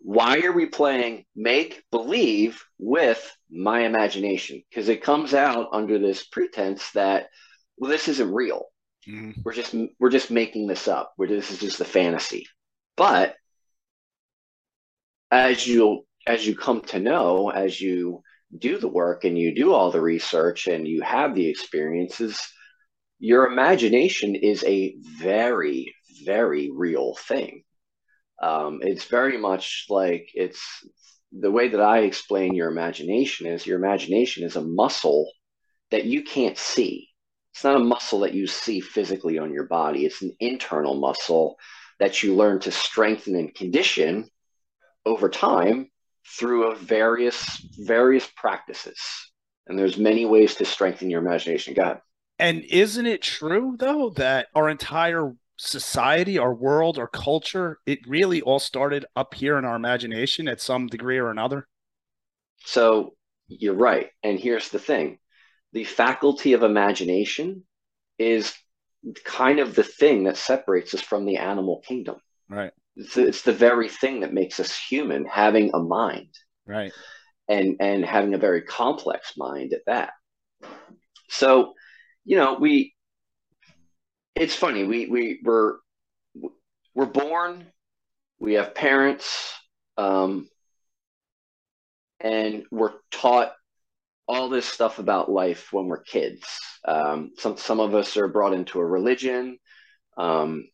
Why 0.00 0.40
are 0.40 0.52
we 0.52 0.66
playing 0.66 1.24
make 1.34 1.82
believe 1.90 2.62
with 2.78 3.34
my 3.50 3.80
imagination? 3.86 4.62
Because 4.68 4.90
it 4.90 5.02
comes 5.02 5.32
out 5.32 5.68
under 5.72 5.98
this 5.98 6.26
pretense 6.26 6.90
that, 6.92 7.28
well, 7.76 7.90
this 7.90 8.08
isn't 8.08 8.32
real. 8.32 8.66
Mm-hmm. 9.08 9.42
We're 9.44 9.52
just 9.52 9.74
we're 10.00 10.10
just 10.10 10.30
making 10.30 10.66
this 10.66 10.88
up. 10.88 11.12
We're, 11.18 11.28
this 11.28 11.50
is 11.50 11.58
just 11.58 11.80
a 11.80 11.84
fantasy. 11.84 12.46
But 12.96 13.34
as 15.30 15.66
you 15.66 16.04
as 16.26 16.46
you 16.46 16.56
come 16.56 16.80
to 16.82 16.98
know, 16.98 17.50
as 17.50 17.80
you 17.80 18.22
do 18.56 18.78
the 18.78 18.88
work 18.88 19.24
and 19.24 19.38
you 19.38 19.54
do 19.54 19.72
all 19.72 19.90
the 19.90 20.00
research 20.00 20.66
and 20.66 20.86
you 20.86 21.02
have 21.02 21.34
the 21.34 21.48
experiences, 21.48 22.40
your 23.18 23.46
imagination 23.46 24.34
is 24.34 24.64
a 24.64 24.96
very, 25.18 25.94
very 26.24 26.70
real 26.72 27.16
thing. 27.16 27.62
Um, 28.42 28.80
it's 28.82 29.04
very 29.04 29.38
much 29.38 29.86
like 29.88 30.28
it's 30.34 30.62
the 31.32 31.50
way 31.50 31.68
that 31.68 31.80
I 31.80 32.00
explain 32.00 32.54
your 32.54 32.70
imagination 32.70 33.46
is 33.46 33.66
your 33.66 33.78
imagination 33.78 34.44
is 34.44 34.56
a 34.56 34.64
muscle 34.64 35.30
that 35.90 36.04
you 36.04 36.22
can't 36.22 36.58
see. 36.58 37.08
It's 37.54 37.62
not 37.62 37.76
a 37.76 37.84
muscle 37.84 38.20
that 38.20 38.34
you 38.34 38.48
see 38.48 38.80
physically 38.80 39.38
on 39.38 39.52
your 39.52 39.68
body. 39.68 40.04
It's 40.04 40.22
an 40.22 40.34
internal 40.40 40.94
muscle 40.94 41.56
that 42.00 42.20
you 42.20 42.34
learn 42.34 42.58
to 42.60 42.72
strengthen 42.72 43.36
and 43.36 43.54
condition 43.54 44.28
over 45.06 45.28
time 45.28 45.88
through 46.26 46.74
various 46.74 47.64
various 47.78 48.26
practices. 48.36 48.98
And 49.68 49.78
there's 49.78 49.96
many 49.96 50.26
ways 50.26 50.56
to 50.56 50.64
strengthen 50.64 51.10
your 51.10 51.20
imagination. 51.20 51.74
God. 51.74 52.00
And 52.40 52.64
isn't 52.64 53.06
it 53.06 53.22
true 53.22 53.76
though 53.78 54.10
that 54.16 54.48
our 54.56 54.68
entire 54.68 55.36
society, 55.56 56.38
our 56.38 56.52
world, 56.52 56.98
our 56.98 57.06
culture, 57.06 57.78
it 57.86 58.00
really 58.08 58.42
all 58.42 58.58
started 58.58 59.04
up 59.14 59.34
here 59.34 59.56
in 59.58 59.64
our 59.64 59.76
imagination 59.76 60.48
at 60.48 60.60
some 60.60 60.88
degree 60.88 61.18
or 61.18 61.30
another? 61.30 61.68
So 62.64 63.14
you're 63.46 63.74
right. 63.74 64.10
And 64.24 64.40
here's 64.40 64.70
the 64.70 64.80
thing 64.80 65.20
the 65.74 65.84
faculty 65.84 66.52
of 66.52 66.62
imagination 66.62 67.64
is 68.16 68.54
kind 69.24 69.58
of 69.58 69.74
the 69.74 69.82
thing 69.82 70.24
that 70.24 70.36
separates 70.36 70.94
us 70.94 71.00
from 71.00 71.26
the 71.26 71.36
animal 71.36 71.82
kingdom. 71.86 72.16
Right. 72.48 72.72
It's 72.96 73.14
the, 73.14 73.26
it's 73.26 73.42
the 73.42 73.52
very 73.52 73.88
thing 73.88 74.20
that 74.20 74.32
makes 74.32 74.60
us 74.60 74.74
human, 74.78 75.26
having 75.26 75.72
a 75.74 75.80
mind. 75.80 76.32
Right. 76.64 76.92
And 77.48 77.76
and 77.80 78.04
having 78.04 78.32
a 78.32 78.38
very 78.38 78.62
complex 78.62 79.34
mind 79.36 79.74
at 79.74 79.84
that. 79.86 80.12
So, 81.28 81.74
you 82.24 82.36
know, 82.36 82.54
we 82.54 82.94
it's 84.36 84.54
funny, 84.54 84.84
we 84.84 85.06
we 85.06 85.40
we're 85.42 85.74
we're 86.94 87.06
born, 87.06 87.66
we 88.38 88.54
have 88.54 88.74
parents, 88.74 89.52
um, 89.98 90.48
and 92.20 92.64
we're 92.70 92.94
taught 93.10 93.52
all 94.26 94.48
this 94.48 94.66
stuff 94.66 94.98
about 94.98 95.30
life 95.30 95.72
when 95.72 95.86
we're 95.86 96.02
kids. 96.02 96.44
Um, 96.86 97.32
some 97.38 97.56
some 97.56 97.80
of 97.80 97.94
us 97.94 98.16
are 98.16 98.28
brought 98.28 98.54
into 98.54 98.80
a 98.80 98.86
religion, 98.86 99.58
um, 100.16 100.64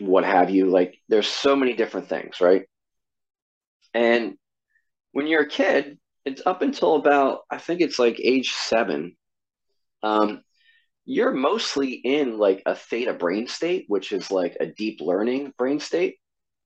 what 0.00 0.24
have 0.24 0.50
you. 0.50 0.66
Like 0.70 0.98
there's 1.08 1.28
so 1.28 1.56
many 1.56 1.74
different 1.74 2.08
things, 2.08 2.40
right? 2.40 2.62
And 3.94 4.36
when 5.12 5.26
you're 5.26 5.42
a 5.42 5.48
kid, 5.48 5.98
it's 6.24 6.42
up 6.46 6.62
until 6.62 6.96
about 6.96 7.40
I 7.50 7.58
think 7.58 7.80
it's 7.80 7.98
like 7.98 8.20
age 8.20 8.50
seven. 8.52 9.16
Um, 10.02 10.42
you're 11.04 11.32
mostly 11.32 11.92
in 11.92 12.38
like 12.38 12.62
a 12.66 12.74
theta 12.74 13.14
brain 13.14 13.46
state, 13.48 13.86
which 13.88 14.12
is 14.12 14.30
like 14.30 14.56
a 14.60 14.66
deep 14.66 15.00
learning 15.00 15.52
brain 15.58 15.80
state. 15.80 16.16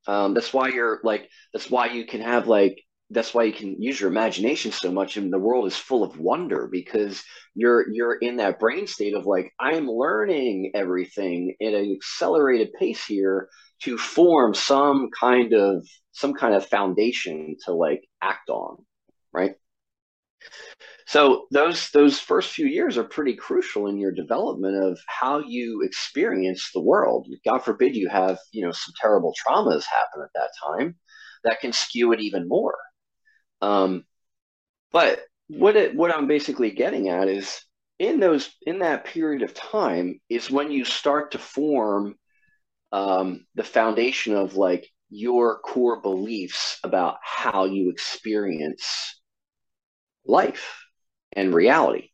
Um, 0.07 0.35
that's 0.35 0.53
why 0.53 0.69
you're 0.69 1.01
like 1.05 1.29
that's 1.53 1.71
why 1.71 1.87
you 1.87 2.07
can 2.07 2.21
have 2.21 2.49
like 2.49 2.83
that's 3.13 3.35
why 3.35 3.45
you 3.45 3.53
can 3.53 3.81
use 3.81 4.01
your 4.01 4.11
imagination 4.11 4.73
so 4.73 4.91
much 4.91 5.17
and 5.17 5.33
the 5.33 5.39
world 5.39 5.67
is 5.67 5.77
full 5.77 6.03
of 6.03 6.19
wonder 6.19 6.69
because 6.71 7.23
you're 7.55 7.91
you're 7.93 8.15
in 8.15 8.37
that 8.37 8.59
brain 8.59 8.87
state 8.87 9.15
of 9.15 9.27
like 9.27 9.53
i'm 9.61 9.87
learning 9.87 10.73
everything 10.75 11.55
at 11.63 11.75
an 11.75 11.93
accelerated 11.97 12.71
pace 12.79 13.05
here 13.05 13.49
to 13.83 13.99
form 13.99 14.55
some 14.55 15.09
kind 15.19 15.53
of 15.53 15.87
some 16.13 16.35
kind 16.35 16.55
of 16.55 16.67
foundation 16.67 17.57
to 17.65 17.73
like 17.73 18.03
act 18.23 18.49
on 18.51 18.77
right? 19.33 19.53
So 21.07 21.47
those 21.51 21.91
those 21.91 22.19
first 22.19 22.51
few 22.53 22.67
years 22.67 22.97
are 22.97 23.05
pretty 23.05 23.35
crucial 23.35 23.89
in 23.89 23.99
your 23.99 24.13
development 24.13 24.83
of 24.83 24.99
how 25.09 25.41
you 25.41 25.83
experience 25.85 26.71
the 26.73 26.81
world. 26.81 27.27
God 27.45 27.59
forbid 27.59 27.97
you 27.97 28.09
have 28.09 28.39
you 28.53 28.65
know 28.65 28.73
some 28.73 28.95
terrible 29.01 29.35
traumas 29.47 29.85
happen 29.85 30.23
at 30.23 30.31
that 30.35 30.51
time 30.65 30.97
that 31.45 31.61
can 31.61 31.73
skew 31.73 32.13
it 32.13 32.21
even 32.21 32.49
more 32.49 32.77
um, 33.63 34.05
but 34.91 35.21
what 35.49 35.77
it 35.77 35.95
what 35.95 36.15
I'm 36.15 36.27
basically 36.27 36.73
getting 36.73 37.09
at 37.09 37.29
is 37.29 37.63
in 37.99 38.21
those 38.21 38.51
in 38.67 38.81
that 38.81 39.05
period 39.05 39.43
of 39.43 39.55
time 39.55 40.21
is 40.29 40.51
when 40.51 40.71
you 40.71 40.85
start 40.85 41.33
to 41.33 41.39
form 41.39 42.17
um, 42.91 43.47
the 43.55 43.65
foundation 43.65 44.37
of 44.37 44.57
like 44.57 44.87
your 45.09 45.61
core 45.61 46.01
beliefs 46.01 46.79
about 46.85 47.17
how 47.23 47.65
you 47.65 47.91
experience 47.91 49.21
life 50.27 50.85
and 51.33 51.55
reality. 51.55 52.09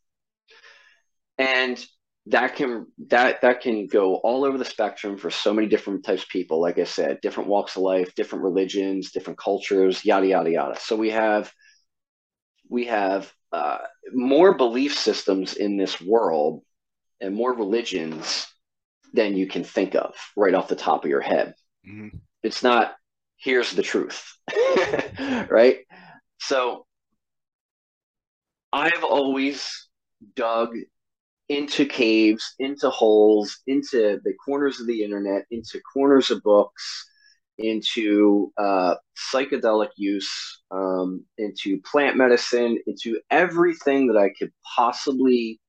And 1.39 1.85
that 2.29 2.57
can 2.57 2.87
that 3.09 3.41
that 3.41 3.63
can 3.63 3.87
go 3.87 4.17
all 4.17 4.45
over 4.45 4.59
the 4.59 4.65
spectrum 4.65 5.17
for 5.17 5.31
so 5.31 5.53
many 5.53 5.67
different 5.67 6.05
types 6.05 6.23
of 6.23 6.29
people 6.29 6.61
like 6.61 6.79
i 6.79 6.85
said 6.85 7.21
different 7.23 7.49
walks 7.49 7.77
of 7.77 7.83
life 7.83 8.15
different 8.15 8.45
religions 8.45 9.13
different 9.13 9.39
cultures 9.39 10.05
yada 10.05 10.27
yada 10.27 10.51
yada. 10.51 10.79
So 10.79 10.95
we 10.97 11.11
have 11.11 11.53
we 12.69 12.85
have 12.87 13.33
uh, 13.51 13.79
more 14.13 14.55
belief 14.55 14.99
systems 14.99 15.55
in 15.55 15.79
this 15.79 16.03
world 16.03 16.63
and 17.19 17.35
more 17.35 17.55
religions 17.55 18.47
than 19.15 19.35
you 19.35 19.47
can 19.47 19.65
think 19.65 19.95
of 19.95 20.15
right 20.37 20.55
off 20.55 20.69
the 20.69 20.77
top 20.77 21.05
of 21.05 21.11
your 21.11 21.23
head. 21.23 21.55
Mm-hmm. 21.89 22.19
it's 22.43 22.63
not 22.63 22.95
here's 23.37 23.73
the 23.73 23.83
truth 23.83 24.37
right? 25.49 25.79
So 26.39 26.85
i've 28.71 29.05
always 29.05 29.89
dug 30.35 30.75
into 31.49 31.87
caves, 31.87 32.55
into 32.59 32.91
holes, 32.91 33.59
into 33.67 34.21
the 34.25 34.35
corners 34.45 34.81
of 34.81 34.87
the 34.87 35.03
internet, 35.03 35.45
into 35.51 35.81
corners 35.93 36.31
of 36.31 36.43
books, 36.43 37.09
into 37.59 38.53
uh, 38.57 38.95
psychedelic 39.33 39.89
use, 39.97 40.63
um, 40.71 41.25
into 41.39 41.81
plant 41.83 42.17
medicine, 42.17 42.79
into 42.87 43.21
everything 43.31 44.09
that 44.09 44.17
I 44.17 44.31
could 44.39 44.53
possibly 44.77 45.61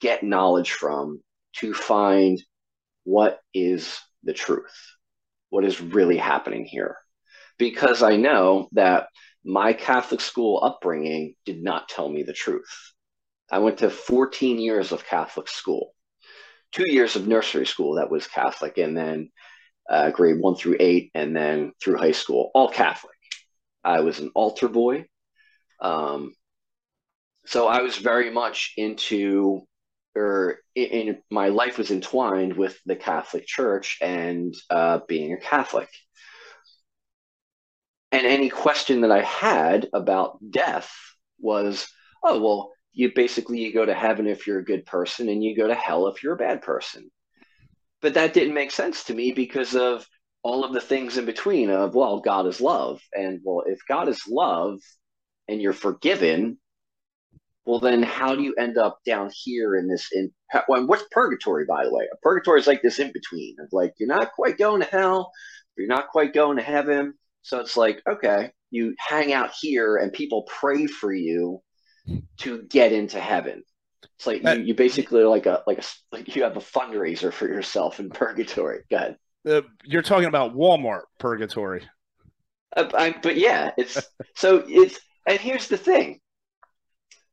get 0.00 0.22
knowledge 0.22 0.72
from 0.72 1.22
to 1.54 1.72
find 1.72 2.42
what 3.04 3.40
is 3.54 3.98
the 4.24 4.32
truth, 4.32 4.74
what 5.50 5.64
is 5.64 5.80
really 5.80 6.16
happening 6.16 6.64
here. 6.64 6.96
Because 7.58 8.02
I 8.02 8.16
know 8.16 8.68
that 8.72 9.06
my 9.44 9.72
Catholic 9.72 10.20
school 10.20 10.60
upbringing 10.62 11.34
did 11.44 11.62
not 11.62 11.88
tell 11.88 12.08
me 12.08 12.22
the 12.22 12.32
truth. 12.32 12.92
I 13.52 13.58
went 13.58 13.78
to 13.78 13.90
14 13.90 14.58
years 14.58 14.92
of 14.92 15.04
Catholic 15.04 15.46
school, 15.46 15.94
two 16.72 16.90
years 16.90 17.16
of 17.16 17.28
nursery 17.28 17.66
school 17.66 17.96
that 17.96 18.10
was 18.10 18.26
Catholic, 18.26 18.78
and 18.78 18.96
then 18.96 19.30
uh, 19.90 20.10
grade 20.10 20.40
one 20.40 20.56
through 20.56 20.76
eight, 20.80 21.10
and 21.14 21.36
then 21.36 21.72
through 21.82 21.98
high 21.98 22.12
school, 22.12 22.50
all 22.54 22.70
Catholic. 22.70 23.12
I 23.84 24.00
was 24.00 24.20
an 24.20 24.30
altar 24.34 24.68
boy. 24.68 25.04
Um, 25.82 26.32
so 27.44 27.68
I 27.68 27.82
was 27.82 27.98
very 27.98 28.30
much 28.30 28.72
into, 28.78 29.66
or 30.16 30.60
in, 30.74 30.84
in, 30.84 31.22
my 31.30 31.48
life 31.48 31.76
was 31.76 31.90
entwined 31.90 32.56
with 32.56 32.78
the 32.86 32.96
Catholic 32.96 33.46
Church 33.46 33.98
and 34.00 34.54
uh, 34.70 35.00
being 35.06 35.34
a 35.34 35.38
Catholic. 35.38 35.90
And 38.12 38.26
any 38.26 38.48
question 38.48 39.02
that 39.02 39.12
I 39.12 39.22
had 39.22 39.88
about 39.92 40.38
death 40.50 40.90
was, 41.38 41.86
oh 42.22 42.40
well, 42.40 42.72
you 42.92 43.12
basically 43.14 43.60
you 43.60 43.72
go 43.72 43.84
to 43.84 43.94
heaven 43.94 44.26
if 44.26 44.46
you're 44.46 44.58
a 44.58 44.64
good 44.64 44.84
person, 44.86 45.28
and 45.28 45.42
you 45.42 45.56
go 45.56 45.66
to 45.66 45.74
hell 45.74 46.08
if 46.08 46.22
you're 46.22 46.34
a 46.34 46.38
bad 46.38 46.62
person. 46.62 47.10
But 48.00 48.14
that 48.14 48.34
didn't 48.34 48.54
make 48.54 48.70
sense 48.70 49.04
to 49.04 49.14
me 49.14 49.32
because 49.32 49.74
of 49.74 50.06
all 50.42 50.64
of 50.64 50.72
the 50.72 50.80
things 50.80 51.18
in 51.18 51.24
between 51.24 51.70
of 51.70 51.94
well 51.94 52.20
god 52.20 52.46
is 52.46 52.60
love. 52.60 53.00
And 53.12 53.40
well 53.44 53.62
if 53.66 53.78
god 53.88 54.08
is 54.08 54.22
love 54.28 54.80
and 55.48 55.60
you're 55.60 55.72
forgiven 55.72 56.58
well 57.64 57.78
then 57.78 58.02
how 58.02 58.34
do 58.34 58.42
you 58.42 58.54
end 58.58 58.76
up 58.76 58.98
down 59.06 59.30
here 59.32 59.76
in 59.76 59.88
this 59.88 60.08
in 60.12 60.32
well, 60.68 60.86
what's 60.86 61.04
purgatory 61.10 61.64
by 61.64 61.84
the 61.84 61.94
way? 61.94 62.08
Purgatory 62.22 62.60
is 62.60 62.66
like 62.66 62.82
this 62.82 62.98
in 62.98 63.12
between 63.12 63.56
of 63.60 63.68
like 63.72 63.94
you're 63.98 64.08
not 64.08 64.32
quite 64.32 64.58
going 64.58 64.80
to 64.80 64.86
hell 64.86 65.30
you're 65.76 65.86
not 65.86 66.08
quite 66.08 66.34
going 66.34 66.56
to 66.58 66.62
heaven. 66.62 67.14
So 67.42 67.60
it's 67.60 67.76
like 67.76 68.02
okay 68.08 68.50
you 68.70 68.94
hang 68.98 69.32
out 69.32 69.52
here 69.60 69.96
and 69.96 70.12
people 70.12 70.42
pray 70.42 70.86
for 70.86 71.12
you 71.12 71.62
to 72.38 72.62
get 72.62 72.92
into 72.92 73.20
heaven 73.20 73.62
it's 74.16 74.26
like 74.26 74.42
you, 74.42 74.64
you 74.64 74.74
basically 74.74 75.22
like 75.24 75.46
a 75.46 75.62
like 75.66 75.78
a 75.78 75.84
like 76.10 76.34
you 76.34 76.42
have 76.42 76.56
a 76.56 76.60
fundraiser 76.60 77.32
for 77.32 77.46
yourself 77.46 78.00
in 78.00 78.10
purgatory 78.10 78.80
go 78.90 78.96
ahead 78.96 79.16
uh, 79.48 79.62
you're 79.84 80.02
talking 80.02 80.28
about 80.28 80.54
Walmart 80.54 81.02
purgatory. 81.18 81.82
Uh, 82.76 82.88
I, 82.94 83.14
but 83.22 83.36
yeah, 83.36 83.72
it's 83.76 84.00
so 84.36 84.64
it's 84.66 84.98
and 85.26 85.38
here's 85.38 85.68
the 85.68 85.76
thing. 85.76 86.20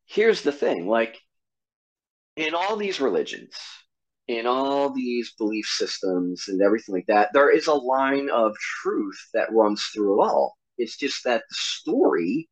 Here's 0.06 0.42
the 0.42 0.52
thing, 0.52 0.88
like 0.88 1.18
in 2.36 2.56
all 2.56 2.78
these 2.78 3.00
religions, 3.00 3.54
in 4.28 4.48
all 4.48 4.92
these 4.92 5.34
belief 5.38 5.68
systems 5.68 6.48
and 6.48 6.62
everything 6.62 6.96
like 6.96 7.06
that, 7.08 7.30
there 7.34 7.56
is 7.56 7.68
a 7.68 7.74
line 7.74 8.30
of 8.32 8.56
truth 8.82 9.20
that 9.36 9.52
runs 9.52 9.84
through 9.94 10.20
it 10.20 10.26
all. 10.26 10.58
It's 10.80 10.98
just 10.98 11.24
that 11.26 11.44
the 11.48 11.56
story 11.56 12.50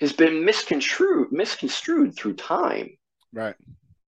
has 0.00 0.12
been 0.12 0.44
misconstrued 0.44 1.32
misconstrued 1.32 2.16
through 2.16 2.34
time. 2.34 2.90
Right. 3.32 3.56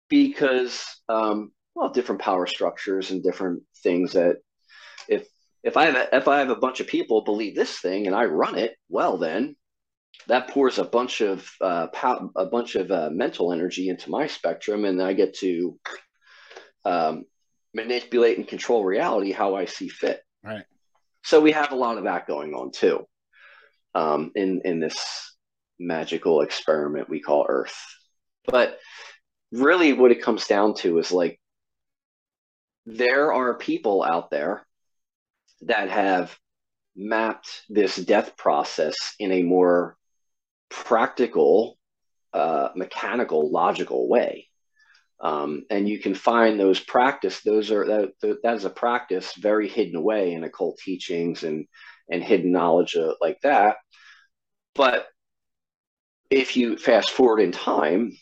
Because 0.09 0.85
um, 1.09 1.53
well, 1.75 1.91
different 1.91 2.21
power 2.21 2.47
structures 2.47 3.11
and 3.11 3.23
different 3.23 3.63
things 3.83 4.13
that 4.13 4.37
if 5.09 5.27
if 5.63 5.77
I 5.77 5.87
have 5.87 5.95
a, 5.97 6.17
if 6.17 6.29
I 6.29 6.39
have 6.39 6.51
a 6.51 6.57
bunch 6.57 6.81
of 6.81 6.87
people 6.87 7.23
believe 7.23 7.55
this 7.55 7.79
thing 7.79 8.07
and 8.07 8.15
I 8.15 8.25
run 8.25 8.57
it, 8.59 8.77
well 8.89 9.19
then 9.19 9.57
that 10.27 10.49
pours 10.49 10.79
a 10.79 10.85
bunch 10.85 11.21
of 11.21 11.49
uh, 11.61 11.87
pow- 11.89 12.31
a 12.37 12.47
bunch 12.47 12.75
of 12.75 12.91
uh, 12.91 13.11
mental 13.11 13.53
energy 13.53 13.89
into 13.89 14.11
my 14.11 14.27
spectrum, 14.27 14.85
and 14.85 15.01
I 15.03 15.13
get 15.13 15.35
to 15.39 15.79
um, 16.85 17.25
manipulate 17.75 18.39
and 18.39 18.49
control 18.49 18.85
reality 18.85 19.33
how 19.33 19.55
I 19.55 19.67
see 19.67 19.89
fit. 19.89 20.21
Right. 20.43 20.65
So 21.25 21.41
we 21.41 21.53
have 21.53 21.73
a 21.73 21.77
lot 21.77 21.99
of 21.99 22.05
that 22.05 22.27
going 22.27 22.55
on 22.55 22.73
too, 22.73 23.07
um, 23.95 24.33
in 24.35 24.63
in 24.65 24.81
this 24.81 25.37
magical 25.79 26.43
experiment 26.43 27.09
we 27.09 27.21
call 27.21 27.47
Earth. 27.49 27.77
But 28.47 28.79
really, 29.53 29.93
what 29.93 30.11
it 30.11 30.23
comes 30.23 30.47
down 30.47 30.75
to 30.75 30.99
is 30.99 31.13
like 31.13 31.41
there 32.87 33.33
are 33.33 33.59
people 33.59 34.03
out 34.03 34.31
there 34.31 34.67
that 35.63 35.91
have 35.91 36.37
mapped 36.97 37.63
this 37.69 37.97
death 37.97 38.37
process 38.37 38.95
in 39.19 39.33
a 39.33 39.43
more 39.43 39.97
practical, 40.71 41.79
uh, 42.33 42.71
mechanical, 42.75 43.51
logical 43.51 44.09
way. 44.09 44.47
Um, 45.21 45.65
and 45.71 45.89
you 45.89 45.99
can 45.99 46.15
find 46.15 46.59
those 46.59 46.79
practice; 46.79 47.41
those 47.43 47.71
are 47.73 47.85
that, 47.87 48.39
that 48.43 48.55
is 48.55 48.65
a 48.65 48.71
practice 48.71 49.35
very 49.35 49.69
hidden 49.69 49.97
away 49.97 50.33
in 50.33 50.45
occult 50.45 50.79
teachings 50.79 51.43
and 51.43 51.67
and 52.09 52.23
hidden 52.23 52.53
knowledge 52.53 52.97
uh, 52.97 53.15
like 53.21 53.41
that. 53.43 53.77
But 54.75 55.09
if 56.31 56.57
you 56.57 56.77
fast 56.77 57.11
forward 57.11 57.41
in 57.41 57.53
time, 57.53 58.13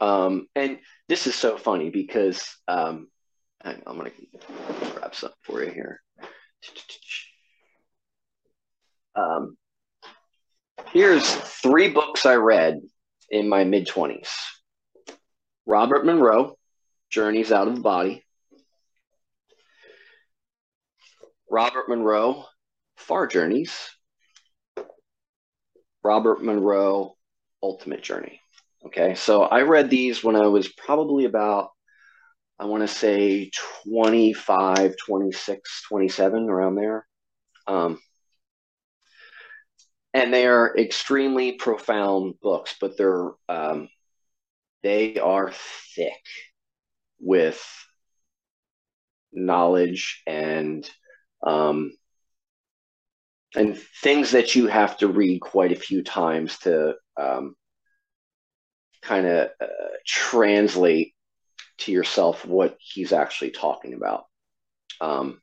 um, 0.00 0.46
and 0.54 0.78
this 1.08 1.26
is 1.26 1.34
so 1.34 1.56
funny 1.56 1.90
because 1.90 2.56
um, 2.68 3.08
I'm 3.64 3.98
going 3.98 4.10
to 4.10 4.90
grab 4.92 5.14
something 5.14 5.36
for 5.42 5.62
you 5.62 5.70
here. 5.70 6.00
Um, 9.16 9.56
here's 10.92 11.24
three 11.24 11.88
books 11.88 12.26
I 12.26 12.34
read 12.34 12.80
in 13.30 13.48
my 13.48 13.64
mid 13.64 13.86
20s 13.86 14.28
Robert 15.66 16.04
Monroe, 16.04 16.56
Journeys 17.10 17.52
Out 17.52 17.68
of 17.68 17.76
the 17.76 17.80
Body. 17.80 18.22
Robert 21.50 21.88
Monroe, 21.88 22.44
Far 22.96 23.26
Journeys. 23.26 23.72
Robert 26.02 26.42
Monroe, 26.42 27.16
Ultimate 27.64 28.02
Journey. 28.02 28.40
Okay, 28.84 29.14
so 29.14 29.44
I 29.44 29.62
read 29.62 29.88
these 29.88 30.22
when 30.22 30.36
I 30.36 30.46
was 30.46 30.68
probably 30.68 31.24
about 31.24 31.70
I 32.58 32.66
want 32.66 32.82
to 32.82 32.88
say 32.88 33.50
25, 33.88 34.94
26, 35.04 35.82
27, 35.88 36.48
around 36.48 36.76
there. 36.76 37.06
Um, 37.66 37.98
and 40.12 40.32
they 40.32 40.46
are 40.46 40.76
extremely 40.76 41.52
profound 41.52 42.34
books, 42.40 42.76
but 42.80 42.96
they're 42.96 43.30
um, 43.48 43.88
they 44.82 45.18
are 45.18 45.50
thick 45.96 46.22
with 47.18 47.64
knowledge 49.32 50.22
and 50.26 50.88
um, 51.44 51.92
and 53.56 53.78
things 54.02 54.32
that 54.32 54.54
you 54.54 54.66
have 54.66 54.98
to 54.98 55.08
read 55.08 55.40
quite 55.40 55.72
a 55.72 55.76
few 55.76 56.02
times 56.02 56.58
to 56.58 56.94
um, 57.16 57.54
kind 59.02 59.26
of 59.26 59.50
uh, 59.60 59.66
translate 60.06 61.14
to 61.78 61.92
yourself 61.92 62.44
what 62.44 62.76
he's 62.78 63.12
actually 63.12 63.50
talking 63.50 63.94
about. 63.94 64.24
Um, 65.00 65.40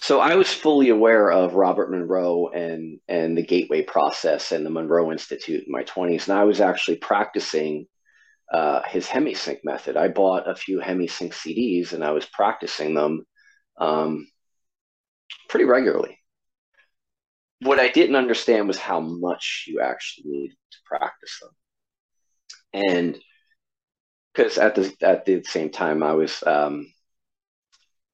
so 0.00 0.20
I 0.20 0.36
was 0.36 0.52
fully 0.52 0.90
aware 0.90 1.30
of 1.30 1.54
Robert 1.54 1.90
Monroe 1.90 2.48
and 2.48 3.00
and 3.08 3.36
the 3.36 3.42
Gateway 3.42 3.82
process 3.82 4.52
and 4.52 4.64
the 4.64 4.70
Monroe 4.70 5.10
Institute 5.12 5.64
in 5.66 5.72
my 5.72 5.84
20s, 5.84 6.28
and 6.28 6.38
I 6.38 6.44
was 6.44 6.60
actually 6.60 6.96
practicing 6.96 7.86
uh, 8.52 8.82
his 8.88 9.06
HemiSync 9.06 9.58
method. 9.64 9.96
I 9.96 10.08
bought 10.08 10.48
a 10.48 10.54
few 10.54 10.80
HemiSync 10.80 11.32
CDs 11.32 11.92
and 11.92 12.02
I 12.02 12.12
was 12.12 12.24
practicing 12.26 12.94
them 12.94 13.24
um, 13.78 14.26
pretty 15.48 15.64
regularly. 15.64 16.17
What 17.60 17.80
I 17.80 17.88
didn't 17.88 18.16
understand 18.16 18.68
was 18.68 18.78
how 18.78 19.00
much 19.00 19.64
you 19.66 19.80
actually 19.80 20.30
needed 20.30 20.56
to 20.70 20.78
practice 20.86 21.38
them 21.40 21.50
and 22.72 23.18
because 24.32 24.58
at 24.58 24.74
the 24.74 24.94
at 25.02 25.24
the 25.24 25.42
same 25.42 25.70
time 25.70 26.02
I 26.02 26.12
was 26.12 26.42
um, 26.46 26.92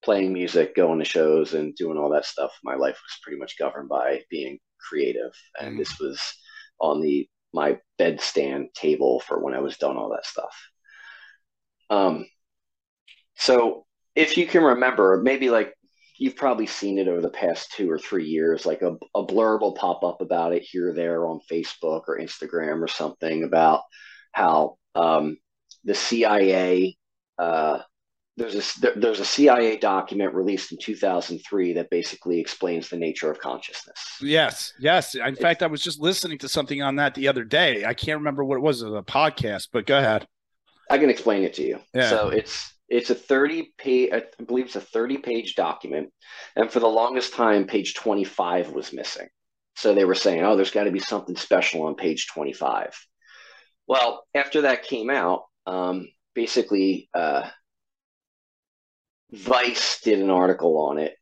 playing 0.02 0.32
music, 0.32 0.74
going 0.74 0.98
to 0.98 1.04
shows, 1.04 1.54
and 1.54 1.74
doing 1.74 1.98
all 1.98 2.10
that 2.10 2.24
stuff. 2.24 2.52
My 2.62 2.74
life 2.74 2.94
was 3.02 3.18
pretty 3.22 3.38
much 3.38 3.58
governed 3.58 3.88
by 3.88 4.22
being 4.30 4.58
creative, 4.88 5.32
and 5.60 5.74
mm. 5.74 5.78
this 5.78 5.98
was 5.98 6.20
on 6.80 7.00
the 7.00 7.28
my 7.52 7.78
bedstand 7.98 8.72
table 8.74 9.20
for 9.20 9.42
when 9.42 9.54
I 9.54 9.60
was 9.60 9.76
done 9.76 9.96
all 9.96 10.10
that 10.10 10.26
stuff. 10.26 10.56
Um, 11.90 12.26
so 13.36 13.84
if 14.16 14.36
you 14.38 14.46
can 14.46 14.64
remember, 14.64 15.20
maybe 15.22 15.50
like 15.50 15.74
you've 16.16 16.36
probably 16.36 16.66
seen 16.66 16.98
it 16.98 17.08
over 17.08 17.20
the 17.20 17.28
past 17.28 17.72
two 17.72 17.90
or 17.90 17.98
three 17.98 18.26
years, 18.26 18.64
like 18.66 18.82
a, 18.82 18.96
a 19.14 19.26
blurb 19.26 19.60
will 19.60 19.74
pop 19.74 20.04
up 20.04 20.20
about 20.20 20.52
it 20.52 20.62
here 20.62 20.90
or 20.90 20.92
there 20.92 21.26
on 21.26 21.40
Facebook 21.50 22.02
or 22.08 22.18
Instagram 22.18 22.82
or 22.82 22.88
something 22.88 23.44
about 23.44 23.82
how 24.32 24.76
um, 24.94 25.36
the 25.84 25.94
CIA 25.94 26.96
uh, 27.38 27.80
there's 28.36 28.82
a 28.82 28.90
there's 28.98 29.20
a 29.20 29.24
CIA 29.24 29.76
document 29.76 30.34
released 30.34 30.72
in 30.72 30.78
2003 30.78 31.74
that 31.74 31.88
basically 31.90 32.40
explains 32.40 32.88
the 32.88 32.96
nature 32.96 33.30
of 33.30 33.38
consciousness. 33.38 33.98
Yes, 34.20 34.72
yes. 34.78 35.14
In 35.14 35.36
fact, 35.36 35.62
I 35.62 35.68
was 35.68 35.80
just 35.80 36.00
listening 36.00 36.38
to 36.38 36.48
something 36.48 36.82
on 36.82 36.96
that 36.96 37.14
the 37.14 37.28
other 37.28 37.44
day. 37.44 37.84
I 37.84 37.94
can't 37.94 38.18
remember 38.18 38.44
what 38.44 38.56
it 38.56 38.60
was. 38.60 38.82
It 38.82 38.90
was 38.90 38.98
a 38.98 39.02
podcast, 39.04 39.68
but 39.72 39.86
go 39.86 39.98
ahead. 39.98 40.26
I 40.90 40.98
can 40.98 41.10
explain 41.10 41.44
it 41.44 41.54
to 41.54 41.62
you. 41.62 41.78
Yeah. 41.94 42.10
So 42.10 42.28
it's 42.28 42.73
it's 42.88 43.10
a 43.10 43.14
30 43.14 43.72
page 43.78 44.10
I 44.12 44.22
believe 44.42 44.66
it's 44.66 44.76
a 44.76 44.80
30 44.80 45.18
page 45.18 45.54
document 45.54 46.12
and 46.56 46.70
for 46.70 46.80
the 46.80 46.86
longest 46.86 47.34
time 47.34 47.66
page 47.66 47.94
25 47.94 48.70
was 48.70 48.92
missing. 48.92 49.28
So 49.76 49.92
they 49.92 50.04
were 50.04 50.14
saying, 50.14 50.44
oh, 50.44 50.56
there's 50.56 50.70
got 50.70 50.84
to 50.84 50.92
be 50.92 51.00
something 51.00 51.36
special 51.36 51.82
on 51.82 51.96
page 51.96 52.28
25. 52.28 52.94
Well, 53.86 54.24
after 54.34 54.62
that 54.62 54.84
came 54.84 55.10
out, 55.10 55.42
um, 55.66 56.08
basically, 56.34 57.08
uh, 57.14 57.48
Vice 59.32 60.00
did 60.00 60.20
an 60.20 60.30
article 60.30 60.78
on 60.78 60.98
it. 60.98 61.16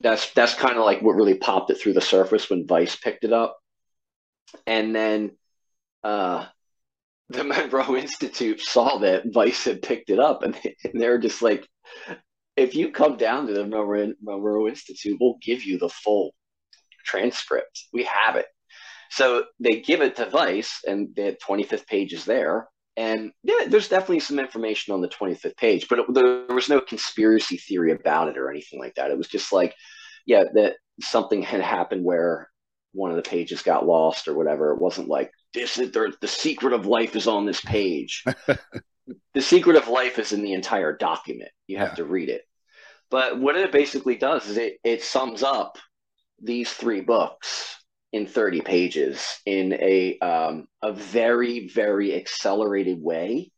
That's 0.00 0.32
that's 0.32 0.54
kind 0.54 0.76
of 0.76 0.84
like 0.84 1.00
what 1.00 1.14
really 1.14 1.34
popped 1.34 1.70
it 1.70 1.76
through 1.80 1.92
the 1.92 2.00
surface 2.00 2.50
when 2.50 2.66
Vice 2.66 2.96
picked 2.96 3.24
it 3.24 3.32
up, 3.32 3.56
and 4.66 4.94
then 4.94 5.36
uh, 6.02 6.46
the 7.28 7.44
Monroe 7.44 7.96
Institute 7.96 8.60
saw 8.60 8.98
that 8.98 9.24
Vice 9.32 9.64
had 9.64 9.82
picked 9.82 10.10
it 10.10 10.18
up, 10.18 10.42
and, 10.42 10.56
and 10.84 11.00
they're 11.00 11.18
just 11.18 11.42
like, 11.42 11.66
if 12.56 12.74
you 12.74 12.90
come 12.90 13.16
down 13.16 13.46
to 13.46 13.54
the 13.54 13.66
Monroe, 13.66 14.12
Monroe 14.22 14.68
Institute, 14.68 15.16
we'll 15.20 15.38
give 15.42 15.64
you 15.64 15.78
the 15.78 15.88
full 15.88 16.34
transcript. 17.04 17.86
We 17.92 18.04
have 18.04 18.36
it. 18.36 18.46
So 19.10 19.44
they 19.60 19.80
give 19.80 20.00
it 20.00 20.16
to 20.16 20.30
Vice, 20.30 20.80
and 20.86 21.14
the 21.14 21.36
25th 21.46 21.86
page 21.86 22.12
is 22.12 22.24
there. 22.24 22.68
And 22.96 23.32
yeah, 23.42 23.66
there's 23.68 23.88
definitely 23.88 24.20
some 24.20 24.38
information 24.38 24.92
on 24.92 25.00
the 25.00 25.08
25th 25.08 25.56
page, 25.56 25.88
but 25.88 26.00
it, 26.00 26.06
there 26.12 26.54
was 26.54 26.68
no 26.68 26.80
conspiracy 26.80 27.56
theory 27.56 27.92
about 27.92 28.28
it 28.28 28.36
or 28.36 28.50
anything 28.50 28.78
like 28.78 28.94
that. 28.96 29.10
It 29.10 29.16
was 29.16 29.28
just 29.28 29.52
like, 29.52 29.74
yeah, 30.26 30.44
that 30.54 30.74
something 31.00 31.42
had 31.42 31.62
happened 31.62 32.04
where 32.04 32.48
one 32.92 33.10
of 33.10 33.16
the 33.16 33.22
pages 33.22 33.62
got 33.62 33.86
lost 33.86 34.28
or 34.28 34.34
whatever. 34.34 34.72
It 34.72 34.80
wasn't 34.80 35.08
like 35.08 35.30
this 35.54 35.78
is 35.78 35.92
the, 35.92 36.12
the 36.20 36.28
secret 36.28 36.72
of 36.72 36.86
life 36.86 37.16
is 37.16 37.26
on 37.26 37.46
this 37.46 37.60
page. 37.60 38.24
the 39.34 39.42
secret 39.42 39.76
of 39.76 39.88
life 39.88 40.18
is 40.18 40.32
in 40.32 40.42
the 40.42 40.52
entire 40.52 40.96
document. 40.96 41.50
You 41.66 41.78
have 41.78 41.90
yeah. 41.90 41.96
to 41.96 42.04
read 42.04 42.28
it. 42.28 42.42
But 43.10 43.38
what 43.38 43.56
it 43.56 43.72
basically 43.72 44.16
does 44.16 44.48
is 44.48 44.56
it, 44.56 44.78
it 44.82 45.02
sums 45.02 45.42
up 45.42 45.76
these 46.42 46.72
three 46.72 47.02
books 47.02 47.76
in 48.12 48.26
30 48.26 48.60
pages 48.62 49.40
in 49.46 49.72
a 49.74 50.18
um, 50.18 50.66
a 50.82 50.92
very 50.92 51.68
very 51.68 52.14
accelerated 52.14 53.00
way 53.00 53.50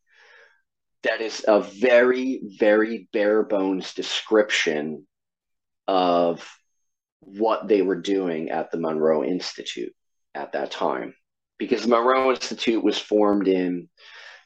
that 1.02 1.20
is 1.20 1.44
a 1.46 1.60
very 1.60 2.40
very 2.58 3.08
bare 3.12 3.42
bones 3.42 3.94
description 3.94 5.06
of 5.88 6.48
what 7.20 7.66
they 7.68 7.82
were 7.82 8.00
doing 8.00 8.50
at 8.50 8.70
the 8.70 8.78
Monroe 8.78 9.24
Institute 9.24 9.92
at 10.34 10.52
that 10.52 10.70
time 10.70 11.14
because 11.58 11.82
the 11.82 11.88
Monroe 11.88 12.30
Institute 12.30 12.82
was 12.82 12.98
formed 12.98 13.48
in 13.48 13.88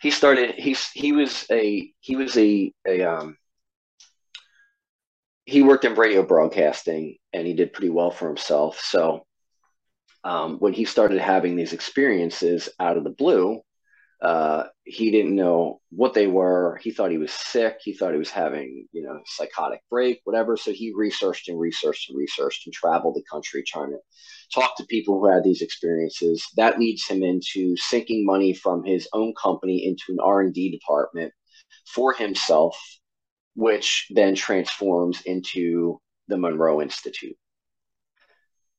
he 0.00 0.10
started 0.10 0.54
he's 0.56 0.88
he 0.90 1.12
was 1.12 1.46
a 1.50 1.92
he 2.00 2.16
was 2.16 2.36
a 2.36 2.72
a 2.86 3.02
um 3.02 3.36
he 5.44 5.62
worked 5.62 5.84
in 5.84 5.94
radio 5.94 6.22
broadcasting 6.22 7.16
and 7.32 7.46
he 7.46 7.54
did 7.54 7.72
pretty 7.72 7.88
well 7.88 8.10
for 8.10 8.28
himself. 8.28 8.78
So 8.80 9.24
um, 10.22 10.58
when 10.58 10.74
he 10.74 10.84
started 10.84 11.20
having 11.20 11.56
these 11.56 11.72
experiences 11.72 12.68
out 12.78 12.98
of 12.98 13.04
the 13.04 13.10
blue, 13.10 13.62
uh, 14.20 14.64
he 14.84 15.10
didn't 15.12 15.36
know 15.36 15.80
what 15.90 16.12
they 16.12 16.26
were. 16.26 16.80
He 16.82 16.90
thought 16.90 17.12
he 17.12 17.18
was 17.18 17.32
sick. 17.32 17.78
He 17.82 17.92
thought 17.92 18.12
he 18.12 18.18
was 18.18 18.30
having, 18.30 18.86
you 18.92 19.02
know, 19.02 19.20
psychotic 19.26 19.80
break, 19.90 20.20
whatever. 20.24 20.56
So 20.56 20.72
he 20.72 20.92
researched 20.96 21.48
and 21.48 21.58
researched 21.58 22.10
and 22.10 22.18
researched 22.18 22.66
and 22.66 22.74
traveled 22.74 23.14
the 23.14 23.22
country 23.30 23.62
trying 23.64 23.90
to 23.90 23.98
talk 24.52 24.76
to 24.76 24.86
people 24.86 25.20
who 25.20 25.32
had 25.32 25.44
these 25.44 25.62
experiences. 25.62 26.44
That 26.56 26.80
leads 26.80 27.06
him 27.06 27.22
into 27.22 27.76
sinking 27.76 28.24
money 28.26 28.54
from 28.54 28.82
his 28.84 29.08
own 29.12 29.34
company 29.40 29.86
into 29.86 30.04
an 30.08 30.18
R 30.20 30.40
and 30.40 30.52
D 30.52 30.70
department 30.70 31.32
for 31.86 32.12
himself, 32.12 32.76
which 33.54 34.08
then 34.10 34.34
transforms 34.34 35.22
into 35.22 36.00
the 36.26 36.38
Monroe 36.38 36.82
Institute. 36.82 37.36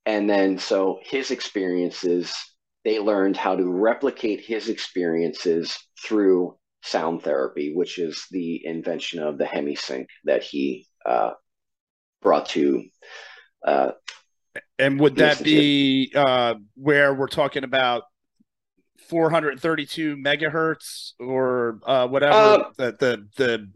And 0.06 0.30
then 0.30 0.58
so 0.58 1.00
his 1.04 1.32
experiences, 1.32 2.36
they 2.86 3.00
learned 3.00 3.38
how 3.38 3.56
to 3.56 3.70
replicate 3.70 4.42
his 4.42 4.70
experiences 4.70 5.78
through 6.02 6.58
sound 6.82 7.24
therapy, 7.24 7.74
which 7.74 8.00
is 8.00 8.26
the 8.32 8.66
invention 8.66 9.22
of 9.22 9.38
the 9.38 9.46
HemiSync 9.46 10.06
that 10.24 10.44
he 10.44 10.88
uh, 11.06 11.32
brought 12.22 12.48
to. 12.50 12.86
Uh, 13.66 13.92
and 14.78 15.00
would 15.00 15.16
that 15.18 15.44
be 15.44 16.12
uh, 16.16 16.56
where 16.76 17.14
we're 17.14 17.28
talking 17.28 17.64
about 17.64 18.04
432 19.10 20.16
megahertz 20.18 21.12
or 21.20 21.80
uh, 21.86 22.08
whatever 22.08 22.36
uh, 22.36 22.70
the 22.78 22.96
the 23.00 23.28
the 23.38 23.70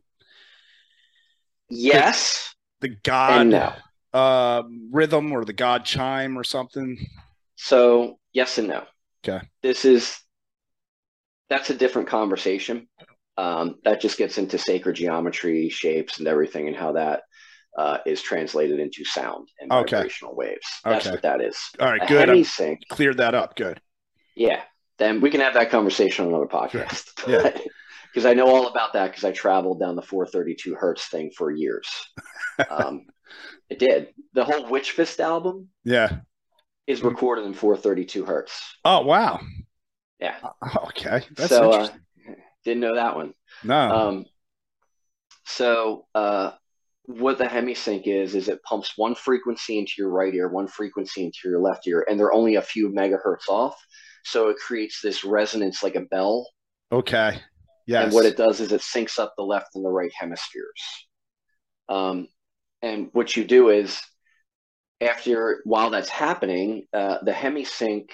yes 1.70 2.54
the, 2.82 2.90
the 2.90 2.96
god 3.04 3.48
no 3.48 3.74
uh, 4.14 4.64
rhythm 4.92 5.32
or 5.32 5.44
the 5.44 5.54
God 5.54 5.86
chime 5.86 6.38
or 6.38 6.44
something? 6.44 6.98
So 7.56 8.20
yes 8.32 8.58
and 8.58 8.68
no. 8.70 8.84
Okay. 9.28 9.46
This 9.62 9.86
is 9.86 10.20
that's 11.50 11.70
a 11.70 11.76
different 11.76 12.08
conversation. 12.08 12.88
Um, 13.38 13.76
that 13.84 14.00
just 14.00 14.18
gets 14.18 14.38
into 14.38 14.58
sacred 14.58 14.96
geometry, 14.96 15.70
shapes, 15.70 16.20
and 16.20 16.28
everything, 16.28 16.68
and 16.68 16.76
how 16.76 16.94
that 16.94 17.24
uh, 17.78 17.98
is 18.06 18.22
translated 18.22 18.80
into 18.80 19.04
sound 19.04 19.48
and 19.60 19.72
okay. 19.72 19.98
vibrational 19.98 20.36
waves. 20.36 20.68
That's 20.84 21.08
okay. 21.08 21.16
what 21.16 21.24
that 21.24 21.42
is. 21.42 21.58
All 21.80 21.90
right, 21.90 22.04
a 22.04 22.06
good. 22.06 22.46
Sync, 22.46 22.82
cleared 22.90 23.18
that 23.18 23.34
up. 23.34 23.56
Good. 23.56 23.82
Yeah. 24.36 24.62
Then 25.00 25.22
we 25.22 25.32
can 25.32 25.42
have 25.42 25.56
that 25.56 25.72
conversation 25.72 26.26
on 26.26 26.32
another 26.32 26.48
podcast. 26.48 27.10
yeah. 27.28 27.58
Because 28.12 28.26
I 28.28 28.34
know 28.36 28.48
all 28.48 28.68
about 28.68 28.94
that 28.94 29.08
because 29.08 29.24
I 29.24 29.32
traveled 29.32 29.80
down 29.80 29.96
the 29.96 30.04
432 30.04 30.76
hertz 30.76 31.08
thing 31.08 31.32
for 31.36 31.52
years. 31.52 31.88
Um, 32.70 33.08
it 33.68 33.80
did. 33.80 34.10
The 34.34 34.46
whole 34.46 34.70
Witch 34.70 34.92
Fist 34.92 35.20
album. 35.20 35.70
Yeah. 35.84 36.18
Is 36.86 37.02
recorded 37.02 37.46
in 37.46 37.54
432 37.54 38.26
hertz. 38.26 38.76
Oh 38.84 39.02
wow. 39.02 39.40
Yeah. 40.20 40.36
Okay. 40.88 41.24
That's 41.36 41.50
so 41.50 41.72
uh, 41.72 41.90
didn't 42.66 42.82
know 42.82 42.96
that 42.96 43.16
one. 43.16 43.34
No. 43.64 43.92
Um. 43.92 44.26
So 45.46 46.06
uh, 46.16 46.52
what 47.06 47.38
the 47.38 47.46
HemiSync 47.46 48.08
is 48.08 48.36
is 48.36 48.48
it 48.48 48.64
pumps 48.64 48.94
one 48.98 49.16
frequency 49.16 49.78
into 49.78 49.94
your 49.98 50.10
right 50.10 50.34
ear, 50.34 50.48
one 50.50 50.68
frequency 50.68 51.26
into 51.26 51.40
your 51.46 51.60
left 51.60 51.88
ear, 51.88 52.06
and 52.10 52.20
they're 52.20 52.34
only 52.34 52.56
a 52.56 52.62
few 52.62 52.90
megahertz 52.90 53.50
off. 53.50 53.76
So 54.24 54.50
it 54.50 54.58
creates 54.58 55.02
this 55.02 55.24
resonance 55.24 55.84
like 55.84 55.96
a 55.96 56.02
bell. 56.02 56.48
Okay. 56.92 57.40
Yes. 57.86 58.06
And 58.06 58.14
what 58.14 58.26
it 58.26 58.38
does 58.38 58.62
is 58.62 58.72
it 58.72 58.82
syncs 58.82 59.20
up 59.20 59.34
the 59.36 59.44
left 59.44 59.76
and 59.76 59.84
the 59.84 59.90
right 59.90 60.12
hemispheres. 60.18 60.82
Um, 61.90 62.28
and 62.82 63.10
what 63.12 63.36
you 63.36 63.44
do 63.44 63.70
is, 63.70 64.00
after 65.04 65.62
while 65.66 65.90
that's 65.90 66.10
happening, 66.10 66.86
uh, 66.94 67.18
the 67.24 67.32
HemiSync, 67.32 68.10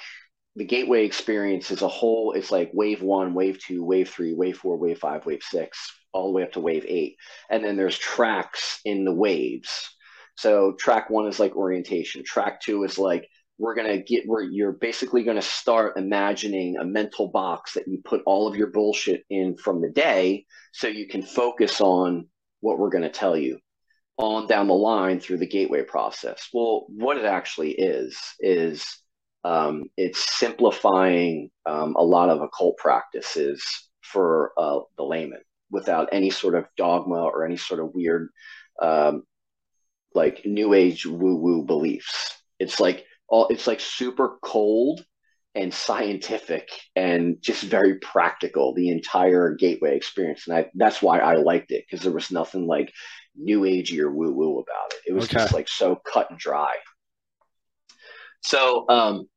the 0.56 0.66
gateway 0.66 1.06
experience 1.06 1.72
as 1.72 1.82
a 1.82 1.88
whole. 1.88 2.34
It's 2.34 2.52
like 2.52 2.72
wave 2.74 3.02
one, 3.02 3.34
wave 3.34 3.60
two, 3.60 3.84
wave 3.84 4.10
three, 4.10 4.34
wave 4.34 4.58
four, 4.58 4.78
wave 4.78 5.00
five, 5.00 5.26
wave 5.26 5.44
six, 5.44 5.92
all 6.12 6.28
the 6.28 6.32
way 6.32 6.44
up 6.44 6.54
to 6.54 6.60
wave 6.60 6.86
eight, 6.88 7.16
and 7.50 7.64
then 7.64 7.78
there's 7.78 7.98
tracks 7.98 8.80
in 8.86 9.06
the 9.06 9.14
waves. 9.14 9.90
So 10.36 10.74
track 10.80 11.10
one 11.10 11.28
is 11.28 11.40
like 11.40 11.56
orientation. 11.56 12.24
Track 12.24 12.62
two 12.62 12.84
is 12.84 12.98
like 12.98 13.28
we're 13.58 13.76
to 13.92 14.02
get 14.02 14.24
where 14.26 14.42
you're 14.42 14.72
basically 14.72 15.24
to 15.36 15.42
start 15.42 15.98
imagining 15.98 16.78
a 16.78 16.86
mental 16.86 17.28
box 17.28 17.74
that 17.74 17.88
you 17.88 18.02
put 18.04 18.22
all 18.26 18.48
of 18.48 18.56
your 18.56 18.68
bullshit 18.68 19.24
in 19.30 19.58
from 19.58 19.82
the 19.82 19.90
day 19.90 20.46
so 20.72 20.88
you 20.88 21.08
can 21.08 21.22
focus 21.22 21.82
on 21.82 22.28
what 22.62 22.80
we're 22.80 22.90
to 23.04 23.10
tell 23.10 23.36
you 23.36 23.60
on 24.20 24.48
down 24.48 24.68
the 24.68 24.74
line 24.74 25.20
through 25.20 25.38
the 25.38 25.48
gateway 25.48 25.82
process. 25.82 26.50
Well, 26.54 26.86
what 26.90 27.18
it 27.18 27.26
actually 27.26 27.72
is 27.72 28.20
is 28.40 28.86
um, 29.46 29.86
it's 29.96 30.38
simplifying 30.38 31.50
um, 31.66 31.96
a 31.98 32.04
lot 32.04 32.30
of 32.30 32.42
occult 32.42 32.78
practices 32.78 33.64
for 34.02 34.52
uh, 34.58 34.80
the 34.98 35.04
layman 35.04 35.42
without 35.72 36.10
any 36.12 36.30
sort 36.30 36.56
of 36.56 36.66
dogma 36.76 37.22
or 37.22 37.46
any 37.46 37.56
sort 37.56 37.80
of 37.80 37.92
weird, 37.94 38.28
um, 38.82 39.24
like 40.14 40.42
new 40.46 40.74
age 40.74 41.06
woo 41.06 41.36
woo 41.36 41.64
beliefs. 41.66 42.36
It's 42.60 42.80
like 42.80 43.06
all 43.30 43.48
it's 43.48 43.68
like 43.68 43.80
super 43.80 44.38
cold 44.44 45.02
and 45.56 45.74
scientific 45.74 46.70
and 46.96 47.38
just 47.42 47.64
very 47.64 47.98
practical 48.00 48.74
the 48.74 48.90
entire 48.90 49.56
gateway 49.56 49.96
experience 49.96 50.48
and 50.48 50.56
I, 50.56 50.70
that's 50.76 51.02
why 51.02 51.20
i 51.20 51.36
liked 51.36 51.72
it 51.72 51.86
because 51.90 52.04
there 52.04 52.14
was 52.14 52.30
nothing 52.30 52.68
like 52.68 52.94
new 53.36 53.62
agey 53.62 54.00
or 54.00 54.12
woo 54.12 54.32
woo 54.32 54.60
about 54.60 54.94
it. 54.94 55.00
It 55.08 55.14
was 55.14 55.26
okay. 55.26 55.36
just 55.36 55.54
like 55.54 55.68
so 55.68 55.96
cut 55.96 56.30
and 56.30 56.40
dry. 56.40 56.76
So 58.42 58.86
um 58.90 59.28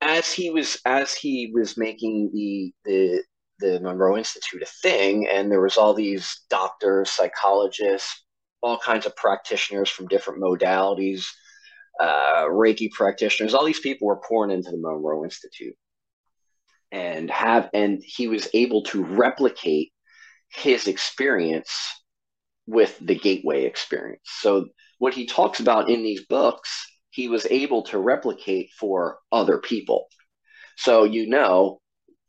as 0.00 0.32
he 0.32 0.50
was 0.50 0.80
as 0.84 1.14
he 1.14 1.50
was 1.54 1.76
making 1.76 2.30
the 2.32 2.72
the 2.84 3.22
the 3.60 3.80
monroe 3.80 4.18
institute 4.18 4.62
a 4.62 4.66
thing 4.66 5.28
and 5.28 5.50
there 5.50 5.60
was 5.60 5.76
all 5.78 5.94
these 5.94 6.42
doctors 6.50 7.08
psychologists 7.08 8.24
all 8.62 8.76
kinds 8.78 9.06
of 9.06 9.14
practitioners 9.14 9.88
from 9.88 10.08
different 10.08 10.42
modalities 10.42 11.24
uh, 12.00 12.44
Reiki 12.48 12.90
practitioners, 12.90 13.54
all 13.54 13.64
these 13.64 13.80
people 13.80 14.06
were 14.06 14.20
pouring 14.26 14.50
into 14.50 14.70
the 14.70 14.78
Monroe 14.78 15.24
Institute, 15.24 15.76
and 16.90 17.30
have 17.30 17.70
and 17.72 18.02
he 18.04 18.28
was 18.28 18.48
able 18.54 18.82
to 18.84 19.04
replicate 19.04 19.92
his 20.54 20.86
experience 20.86 21.72
with 22.66 22.98
the 23.00 23.14
Gateway 23.14 23.64
experience. 23.64 24.22
So 24.24 24.66
what 24.98 25.14
he 25.14 25.26
talks 25.26 25.60
about 25.60 25.90
in 25.90 26.02
these 26.02 26.24
books, 26.26 26.70
he 27.10 27.28
was 27.28 27.46
able 27.50 27.82
to 27.84 27.98
replicate 27.98 28.70
for 28.78 29.18
other 29.30 29.58
people. 29.58 30.06
So 30.76 31.04
you 31.04 31.28
know 31.28 31.80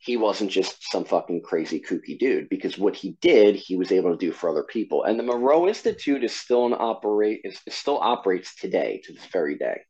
he 0.06 0.18
wasn't 0.18 0.52
just 0.52 0.92
some 0.92 1.04
fucking 1.04 1.42
crazy 1.42 1.80
kooky 1.82 2.18
dude 2.18 2.48
because 2.48 2.78
what 2.78 2.96
he 2.96 3.18
did 3.22 3.56
he 3.56 3.76
was 3.76 3.92
able 3.92 4.12
to 4.12 4.18
do 4.18 4.32
for 4.32 4.50
other 4.50 4.64
people 4.64 5.04
and 5.04 5.18
the 5.18 5.24
Monroe 5.24 5.68
Institute 5.68 6.24
is 6.24 6.34
still 6.34 6.68
an 6.68 6.74
operate 6.74 7.42
is, 7.44 7.60
still 7.70 7.98
operates 7.98 8.56
today 8.56 9.02
to 9.06 9.14
this 9.14 9.26
very 9.34 9.58
day 9.58 9.82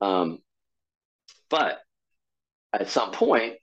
um, 0.00 0.38
but 1.50 1.80
at 2.72 2.88
some 2.88 3.12
point 3.12 3.54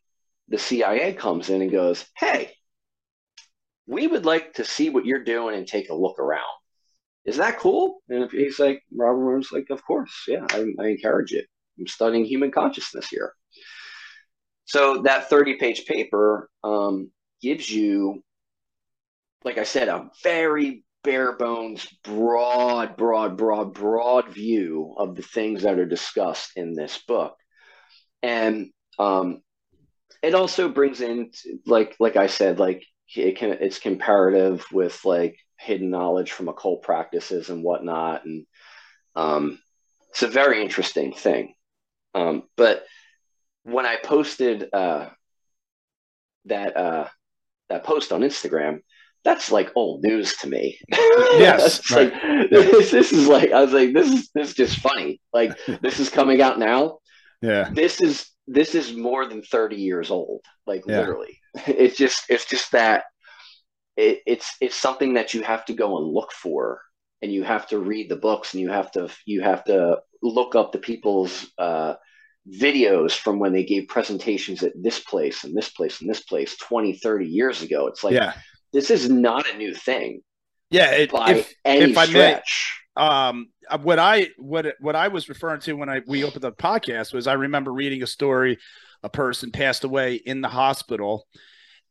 the 0.47 0.59
cia 0.59 1.13
comes 1.13 1.49
in 1.49 1.61
and 1.63 1.71
goes 1.71 2.05
hey 2.15 2.51
we 3.87 4.07
would 4.07 4.25
like 4.25 4.53
to 4.53 4.65
see 4.65 4.89
what 4.89 5.05
you're 5.05 5.23
doing 5.23 5.55
and 5.55 5.67
take 5.67 5.89
a 5.89 5.95
look 5.95 6.19
around. 6.19 6.41
Is 7.25 7.37
that 7.37 7.59
cool? 7.59 8.01
And 8.09 8.29
he's 8.31 8.59
like 8.59 8.81
robert 8.91 9.37
was 9.37 9.51
like 9.51 9.69
of 9.69 9.83
course. 9.85 10.25
Yeah 10.27 10.45
I, 10.49 10.65
I 10.79 10.87
encourage 10.87 11.33
it. 11.33 11.45
I'm 11.79 11.87
studying 11.87 12.25
human 12.25 12.51
consciousness 12.51 13.07
here. 13.09 13.33
So 14.65 15.01
that 15.03 15.29
30 15.29 15.55
page 15.55 15.85
paper 15.85 16.49
um, 16.63 17.11
gives 17.41 17.69
you, 17.69 18.23
like 19.43 19.57
I 19.57 19.63
said, 19.63 19.89
a 19.89 20.09
very 20.23 20.85
bare 21.03 21.35
bones, 21.35 21.87
broad, 22.03 22.95
broad, 22.95 23.37
broad, 23.37 23.73
broad 23.73 24.29
view 24.29 24.93
of 24.97 25.15
the 25.15 25.23
things 25.23 25.63
that 25.63 25.79
are 25.79 25.85
discussed 25.85 26.51
in 26.55 26.73
this 26.73 26.99
book. 27.07 27.35
And 28.21 28.69
um, 28.99 29.41
it 30.21 30.35
also 30.35 30.69
brings 30.69 31.01
in, 31.01 31.31
like, 31.65 31.95
like 31.99 32.15
I 32.15 32.27
said, 32.27 32.59
like 32.59 32.85
it 33.15 33.37
can, 33.37 33.51
it's 33.51 33.79
comparative 33.79 34.65
with 34.71 35.03
like 35.05 35.37
hidden 35.57 35.89
knowledge 35.89 36.31
from 36.31 36.49
occult 36.49 36.83
practices 36.83 37.49
and 37.49 37.63
whatnot. 37.63 38.25
And 38.25 38.45
um, 39.15 39.59
it's 40.09 40.23
a 40.23 40.27
very 40.27 40.61
interesting 40.61 41.13
thing. 41.13 41.53
Um, 42.13 42.43
but 42.57 42.83
when 43.63 43.85
I 43.85 43.97
posted 43.97 44.67
uh, 44.73 45.09
that 46.45 46.75
uh, 46.75 47.07
that 47.69 47.83
post 47.83 48.11
on 48.11 48.21
Instagram, 48.21 48.79
that's 49.23 49.51
like 49.51 49.71
old 49.75 50.03
news 50.03 50.35
to 50.37 50.47
me. 50.47 50.79
Yes, 51.37 51.89
right. 51.95 52.11
like 52.11 52.49
this, 52.49 52.91
this 52.91 53.13
is 53.13 53.27
like 53.27 53.51
I 53.51 53.61
was 53.61 53.71
like 53.73 53.93
this 53.93 54.07
is 54.11 54.29
this 54.33 54.49
is 54.49 54.55
just 54.55 54.79
funny. 54.79 55.21
Like 55.33 55.57
this 55.81 55.99
is 55.99 56.09
coming 56.09 56.41
out 56.41 56.59
now. 56.59 56.99
Yeah, 57.41 57.69
this 57.71 58.01
is 58.01 58.29
this 58.47 58.75
is 58.75 58.95
more 58.95 59.25
than 59.25 59.41
thirty 59.41 59.77
years 59.77 60.11
old. 60.11 60.43
Like 60.65 60.83
yeah. 60.85 60.99
literally, 60.99 61.39
it's 61.67 61.97
just 61.97 62.25
it's 62.29 62.45
just 62.45 62.71
that 62.71 63.05
it, 63.97 64.19
it's 64.25 64.55
it's 64.61 64.75
something 64.75 65.15
that 65.15 65.33
you 65.33 65.41
have 65.41 65.65
to 65.65 65.73
go 65.73 65.97
and 65.97 66.07
look 66.07 66.31
for, 66.31 66.81
and 67.21 67.31
you 67.31 67.43
have 67.43 67.67
to 67.67 67.79
read 67.79 68.09
the 68.09 68.15
books, 68.15 68.53
and 68.53 68.61
you 68.61 68.69
have 68.69 68.91
to 68.91 69.09
you 69.25 69.41
have 69.41 69.63
to 69.65 69.99
look 70.21 70.55
up 70.55 70.71
the 70.71 70.79
people's. 70.79 71.49
Uh, 71.57 71.95
videos 72.49 73.11
from 73.11 73.37
when 73.37 73.53
they 73.53 73.63
gave 73.63 73.87
presentations 73.87 74.63
at 74.63 74.73
this 74.75 74.99
place 74.99 75.43
and 75.43 75.55
this 75.55 75.69
place 75.69 76.01
and 76.01 76.09
this 76.09 76.21
place 76.21 76.57
20 76.57 76.93
30 76.93 77.27
years 77.27 77.61
ago 77.61 77.85
it's 77.85 78.03
like 78.03 78.15
yeah. 78.15 78.33
this 78.73 78.89
is 78.89 79.07
not 79.11 79.47
a 79.47 79.57
new 79.57 79.75
thing 79.75 80.21
yeah 80.71 80.89
it, 80.89 81.11
by 81.11 81.33
if, 81.33 81.53
any 81.63 81.91
if 81.91 82.07
stretch 82.09 82.09
may, 82.09 82.80
um 82.97 83.47
what 83.81 83.99
i 83.99 84.27
what 84.37 84.75
what 84.79 84.95
i 84.95 85.07
was 85.07 85.29
referring 85.29 85.61
to 85.61 85.73
when 85.73 85.89
i 85.89 86.01
we 86.07 86.23
opened 86.23 86.41
the 86.41 86.51
podcast 86.51 87.13
was 87.13 87.27
i 87.27 87.33
remember 87.33 87.71
reading 87.71 88.03
a 88.03 88.07
story 88.07 88.57
a 89.03 89.09
person 89.09 89.51
passed 89.51 89.83
away 89.83 90.15
in 90.15 90.41
the 90.41 90.49
hospital 90.49 91.25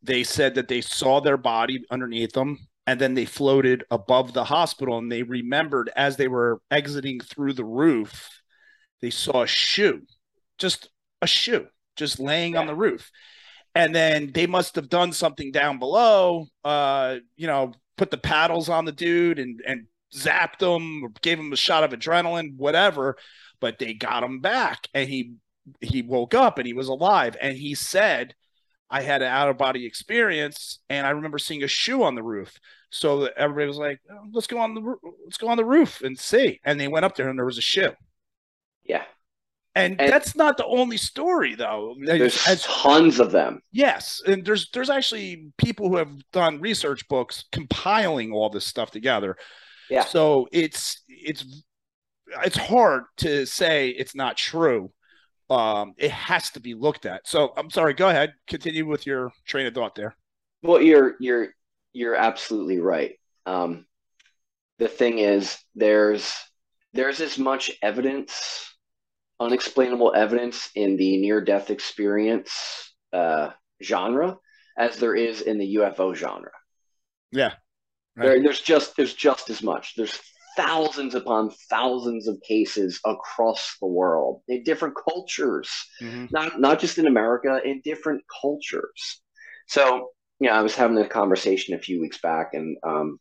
they 0.02 0.22
said 0.22 0.54
that 0.54 0.68
they 0.68 0.80
saw 0.80 1.20
their 1.20 1.38
body 1.38 1.82
underneath 1.90 2.32
them 2.32 2.58
and 2.86 3.00
then 3.00 3.14
they 3.14 3.24
floated 3.24 3.84
above 3.90 4.32
the 4.32 4.44
hospital 4.44 4.98
and 4.98 5.10
they 5.10 5.22
remembered 5.22 5.90
as 5.96 6.16
they 6.16 6.28
were 6.28 6.60
exiting 6.70 7.18
through 7.20 7.52
the 7.52 7.64
roof 7.64 8.28
they 9.00 9.10
saw 9.10 9.42
a 9.42 9.46
shoe 9.46 10.02
just 10.58 10.90
a 11.22 11.26
shoe 11.26 11.66
just 12.00 12.18
laying 12.18 12.54
yeah. 12.54 12.60
on 12.60 12.66
the 12.66 12.74
roof. 12.74 13.10
And 13.74 13.94
then 13.94 14.32
they 14.32 14.48
must 14.48 14.74
have 14.74 14.88
done 14.88 15.12
something 15.12 15.52
down 15.52 15.78
below, 15.78 16.46
uh, 16.64 17.16
you 17.36 17.46
know, 17.46 17.72
put 17.96 18.10
the 18.10 18.18
paddles 18.18 18.68
on 18.68 18.84
the 18.84 18.92
dude 18.92 19.38
and, 19.38 19.60
and 19.64 19.86
zapped 20.14 20.62
him 20.62 21.04
or 21.04 21.10
gave 21.22 21.38
him 21.38 21.52
a 21.52 21.56
shot 21.56 21.84
of 21.84 21.92
adrenaline, 21.92 22.56
whatever. 22.56 23.16
But 23.60 23.78
they 23.78 23.94
got 23.94 24.22
him 24.22 24.40
back 24.40 24.88
and 24.94 25.08
he 25.08 25.34
he 25.80 26.02
woke 26.02 26.34
up 26.34 26.58
and 26.58 26.66
he 26.66 26.72
was 26.72 26.88
alive. 26.88 27.36
And 27.40 27.56
he 27.56 27.74
said, 27.74 28.34
I 28.90 29.02
had 29.02 29.22
an 29.22 29.28
out 29.28 29.48
of 29.48 29.58
body 29.58 29.86
experience 29.86 30.80
and 30.88 31.06
I 31.06 31.10
remember 31.10 31.38
seeing 31.38 31.62
a 31.62 31.68
shoe 31.68 32.02
on 32.02 32.14
the 32.14 32.22
roof. 32.22 32.58
So 32.90 33.26
everybody 33.36 33.66
was 33.66 33.76
like, 33.76 34.00
oh, 34.10 34.26
let's 34.32 34.46
go 34.46 34.58
on 34.58 34.74
the 34.74 34.94
let's 35.24 35.38
go 35.38 35.48
on 35.48 35.56
the 35.56 35.64
roof 35.64 36.00
and 36.02 36.18
see. 36.18 36.60
And 36.64 36.80
they 36.80 36.88
went 36.88 37.04
up 37.04 37.16
there 37.16 37.28
and 37.28 37.38
there 37.38 37.46
was 37.46 37.58
a 37.58 37.62
shoe. 37.62 37.92
Yeah. 38.82 39.04
And, 39.76 40.00
and, 40.00 40.12
that's 40.12 40.34
not 40.34 40.56
the 40.56 40.66
only 40.66 40.96
story, 40.96 41.54
though. 41.54 41.94
There's 42.04 42.44
As, 42.48 42.64
tons 42.64 43.20
of 43.20 43.30
them. 43.30 43.62
Yes, 43.70 44.20
and 44.26 44.44
there's 44.44 44.68
there's 44.72 44.90
actually 44.90 45.52
people 45.58 45.88
who 45.88 45.96
have 45.96 46.10
done 46.32 46.60
research 46.60 47.06
books 47.06 47.44
compiling 47.52 48.32
all 48.32 48.50
this 48.50 48.66
stuff 48.66 48.90
together. 48.90 49.36
Yeah. 49.90 50.04
So 50.04 50.48
it's 50.52 51.02
it's 51.08 51.44
it's 52.44 52.56
hard 52.56 53.04
to 53.18 53.46
say 53.46 53.90
it's 53.90 54.14
not 54.14 54.36
true. 54.36 54.92
Um, 55.48 55.94
it 55.96 56.12
has 56.12 56.50
to 56.50 56.60
be 56.60 56.74
looked 56.74 57.06
at. 57.06 57.26
So 57.26 57.52
I'm 57.56 57.70
sorry. 57.70 57.94
Go 57.94 58.08
ahead. 58.08 58.34
Continue 58.46 58.86
with 58.86 59.06
your 59.06 59.32
train 59.46 59.66
of 59.66 59.74
thought 59.74 59.94
there. 59.94 60.14
Well, 60.62 60.80
you're 60.80 61.16
you're 61.18 61.48
you're 61.92 62.14
absolutely 62.14 62.78
right. 62.78 63.18
Um, 63.46 63.86
the 64.78 64.88
thing 64.88 65.18
is, 65.18 65.58
there's 65.74 66.32
there's 66.92 67.20
as 67.20 67.38
much 67.38 67.70
evidence 67.82 68.66
unexplainable 69.40 70.12
evidence 70.14 70.70
in 70.74 70.96
the 70.96 71.16
near 71.16 71.40
death 71.40 71.70
experience 71.70 72.92
uh, 73.12 73.50
genre 73.82 74.38
as 74.76 74.98
there 74.98 75.16
is 75.16 75.40
in 75.40 75.58
the 75.58 75.76
UFO 75.76 76.14
genre. 76.14 76.52
Yeah. 77.32 77.54
Right. 78.20 78.26
There, 78.26 78.42
there's 78.42 78.60
just 78.60 78.96
there's 78.96 79.14
just 79.14 79.50
as 79.50 79.62
much. 79.62 79.94
There's 79.96 80.20
thousands 80.56 81.14
upon 81.14 81.50
thousands 81.70 82.28
of 82.28 82.40
cases 82.46 83.00
across 83.04 83.76
the 83.80 83.86
world 83.86 84.42
in 84.48 84.62
different 84.62 84.94
cultures, 84.94 85.70
mm-hmm. 86.00 86.26
not 86.30 86.60
not 86.60 86.80
just 86.80 86.98
in 86.98 87.06
America, 87.06 87.60
in 87.64 87.80
different 87.82 88.22
cultures. 88.40 89.22
So, 89.66 90.10
yeah, 90.40 90.58
I 90.58 90.62
was 90.62 90.74
having 90.74 90.98
a 90.98 91.08
conversation 91.08 91.74
a 91.74 91.78
few 91.78 92.00
weeks 92.00 92.18
back, 92.18 92.50
and 92.52 92.76
um, 92.82 93.18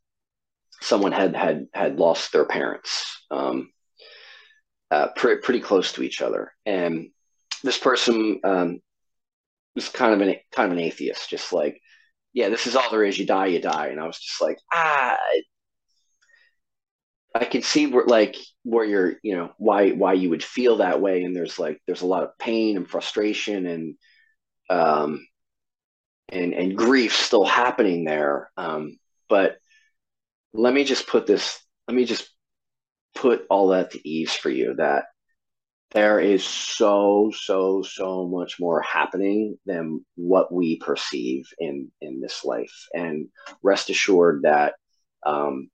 someone 0.82 1.14
had 1.14 1.36
had 1.36 1.68
had 1.74 1.98
lost 1.98 2.34
their 2.34 2.46
parents. 2.46 3.24
Um, 3.32 3.70
uh, 4.92 5.08
pre- 5.16 5.38
pretty 5.38 5.60
close 5.60 5.94
to 5.94 6.04
each 6.04 6.22
other. 6.22 6.52
And 6.66 7.10
this 7.64 7.78
person 7.78 8.40
um, 8.44 8.80
was 9.76 9.90
kind 9.90 10.14
of 10.14 10.28
an 10.28 10.36
kind 10.52 10.72
of 10.72 10.78
an 10.78 10.84
atheist, 10.84 11.30
just 11.30 11.54
like, 11.54 11.82
yeah, 12.34 12.50
this 12.50 12.68
is 12.68 12.76
all 12.76 12.90
there 12.92 13.04
is. 13.04 13.18
You 13.18 13.26
die, 13.26 13.48
you 13.48 13.62
die. 13.62 13.88
And 13.88 14.00
I 14.00 14.06
was 14.06 14.20
just 14.20 14.42
like, 14.42 14.58
ah, 14.74 15.18
I 17.36 17.46
can 17.46 17.62
see 17.62 17.88
where 17.88 18.06
like 18.06 18.36
where 18.64 18.86
you're, 18.86 19.16
you 19.24 19.36
know, 19.36 19.52
why 19.58 19.92
why 19.92 20.14
you 20.14 20.30
would 20.32 20.44
feel 20.44 20.78
that 20.78 21.02
way. 21.02 21.24
And 21.24 21.36
there's 21.36 21.60
like 21.60 21.82
there's 21.86 22.02
a 22.02 22.08
lot 22.08 22.24
of 22.24 22.38
pain 22.38 22.78
and 22.78 22.90
frustration 22.90 23.66
and 23.68 23.96
um 24.70 25.26
and 26.30 26.54
and 26.54 26.78
grief 26.78 27.16
still 27.16 27.46
happening 27.46 28.04
there. 28.06 28.52
Um, 28.58 28.98
but 29.30 29.58
let 30.54 30.74
me 30.74 30.84
just 30.84 31.08
put 31.08 31.28
this. 31.28 31.60
Let 31.88 31.96
me 31.96 32.06
just 32.06 32.30
put 33.16 33.46
all 33.50 33.70
that 33.70 33.92
to 33.92 34.08
ease 34.08 34.34
for 34.34 34.50
you 34.50 34.76
that 34.76 35.06
there 35.92 36.20
is 36.20 36.44
so 36.44 37.32
so 37.36 37.82
so 37.82 38.28
much 38.28 38.60
more 38.60 38.82
happening 38.82 39.58
than 39.66 40.06
what 40.16 40.54
we 40.54 40.78
perceive 40.78 41.46
in 41.58 41.92
in 42.02 42.22
this 42.22 42.46
life. 42.46 42.88
And 42.94 43.28
rest 43.64 43.90
assured 43.90 44.44
that 44.44 44.76
um, 45.26 45.70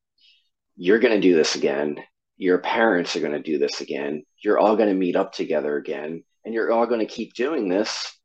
you're 0.77 0.99
going 0.99 1.13
to 1.13 1.27
do 1.27 1.35
this 1.35 1.55
again. 1.55 1.97
Your 2.37 2.59
parents 2.59 3.15
are 3.15 3.21
going 3.21 3.31
to 3.33 3.41
do 3.41 3.59
this 3.59 3.81
again. 3.81 4.23
You're 4.43 4.59
all 4.59 4.75
going 4.75 4.89
to 4.89 4.95
meet 4.95 5.15
up 5.15 5.33
together 5.33 5.77
again. 5.77 6.23
And 6.43 6.53
you're 6.53 6.71
all 6.71 6.85
going 6.85 6.99
to 6.99 7.05
keep 7.05 7.33
doing 7.33 7.67
this 7.67 8.17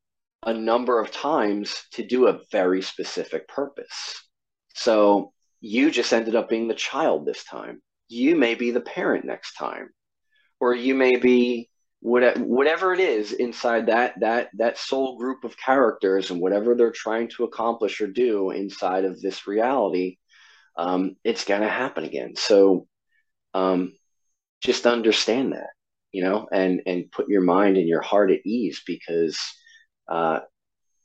a 0.44 0.52
number 0.52 1.00
of 1.00 1.10
times 1.10 1.84
to 1.92 2.06
do 2.06 2.26
a 2.26 2.40
very 2.50 2.82
specific 2.82 3.48
purpose. 3.48 4.28
So 4.74 5.32
you 5.60 5.90
just 5.90 6.12
ended 6.12 6.34
up 6.34 6.48
being 6.48 6.68
the 6.68 6.74
child 6.74 7.26
this 7.26 7.44
time. 7.44 7.82
You 8.08 8.36
may 8.36 8.54
be 8.54 8.70
the 8.70 8.80
parent 8.80 9.24
next 9.24 9.54
time. 9.54 9.90
Or 10.58 10.74
you 10.74 10.94
may 10.94 11.16
be 11.16 11.70
whatever 12.02 12.94
it 12.94 13.00
is 13.00 13.32
inside 13.32 13.86
that 13.86 14.14
that 14.20 14.48
that 14.54 14.78
soul 14.78 15.18
group 15.18 15.44
of 15.44 15.56
characters 15.56 16.30
and 16.30 16.40
whatever 16.40 16.74
they're 16.74 16.90
trying 16.90 17.28
to 17.28 17.44
accomplish 17.44 18.00
or 18.00 18.06
do 18.06 18.50
inside 18.50 19.04
of 19.04 19.20
this 19.20 19.46
reality 19.46 20.16
um, 20.76 21.16
it's 21.24 21.44
going 21.44 21.60
to 21.60 21.68
happen 21.68 22.04
again. 22.04 22.34
So 22.36 22.86
um, 23.54 23.92
just 24.62 24.86
understand 24.86 25.52
that 25.52 25.70
you 26.12 26.22
know 26.24 26.48
and 26.50 26.80
and 26.86 27.10
put 27.10 27.28
your 27.28 27.42
mind 27.42 27.76
and 27.76 27.88
your 27.88 28.00
heart 28.00 28.30
at 28.30 28.46
ease 28.46 28.82
because 28.86 29.38
uh, 30.08 30.40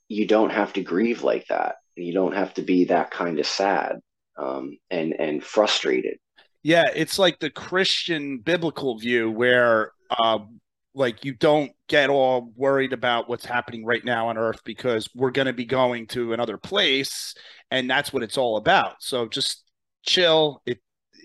you 0.08 0.27
don't 0.27 0.51
have 0.51 0.73
to 0.73 0.81
grieve 0.81 1.23
like 1.23 1.45
that. 1.47 1.75
You 1.95 2.13
don't 2.13 2.36
have 2.36 2.53
to 2.55 2.62
be 2.62 2.86
that 2.86 3.12
kind 3.12 3.39
of 3.39 3.45
sad 3.45 3.99
um, 4.38 4.77
and 4.89 5.13
and 5.13 5.43
frustrated. 5.43 6.17
Yeah, 6.63 6.84
it's 6.95 7.19
like 7.19 7.39
the 7.39 7.49
Christian 7.49 8.39
biblical 8.39 8.97
view 8.97 9.29
where 9.29 9.91
Um, 10.23 10.62
like 10.95 11.25
you 11.25 11.34
don't 11.34 11.71
get 11.88 12.10
all 12.10 12.53
worried 12.55 12.93
about 12.93 13.27
what's 13.29 13.45
happening 13.45 13.86
right 13.86 14.03
now 14.03 14.29
on 14.29 14.38
earth 14.38 14.62
because 14.63 15.10
we're 15.13 15.29
going 15.29 15.45
to 15.45 15.53
be 15.53 15.65
going 15.65 16.08
to 16.08 16.31
another 16.34 16.58
place 16.58 17.36
and 17.69 17.89
that's 17.89 18.13
what 18.13 18.23
it's 18.23 18.38
all 18.38 18.58
about. 18.58 18.95
So 19.01 19.27
just 19.27 19.63
chill. 20.03 20.62
It 20.65 20.79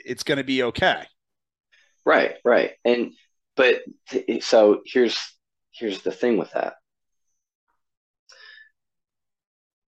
it's 0.05 0.25
going 0.25 0.39
to 0.39 0.45
be 0.45 0.65
okay. 0.65 1.05
Right 2.05 2.35
right. 2.45 2.73
And 2.85 3.13
but 3.57 3.83
so 4.41 4.81
here's 4.85 5.19
here's 5.71 6.03
the 6.03 6.13
thing 6.13 6.37
with 6.37 6.51
that. 6.53 6.75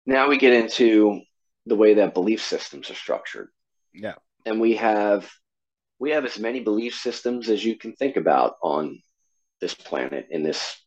Now 0.06 0.28
we 0.28 0.38
get 0.38 0.54
into 0.54 1.22
the 1.65 1.76
way 1.76 1.96
that 1.96 2.13
belief 2.13 2.44
systems 2.44 2.89
are 2.92 2.96
structured. 2.96 3.50
Yeah. 3.94 4.15
And 4.46 4.60
we 4.60 4.76
have 4.76 5.30
we 6.00 6.12
have 6.12 6.26
as 6.26 6.38
many 6.38 6.60
belief 6.60 6.96
systems 6.96 7.50
as 7.50 7.63
you 7.63 7.78
can 7.78 7.94
think 7.94 8.18
about 8.18 8.56
on 8.62 9.00
this 9.62 9.74
planet 9.74 10.28
in 10.32 10.43
this 10.43 10.82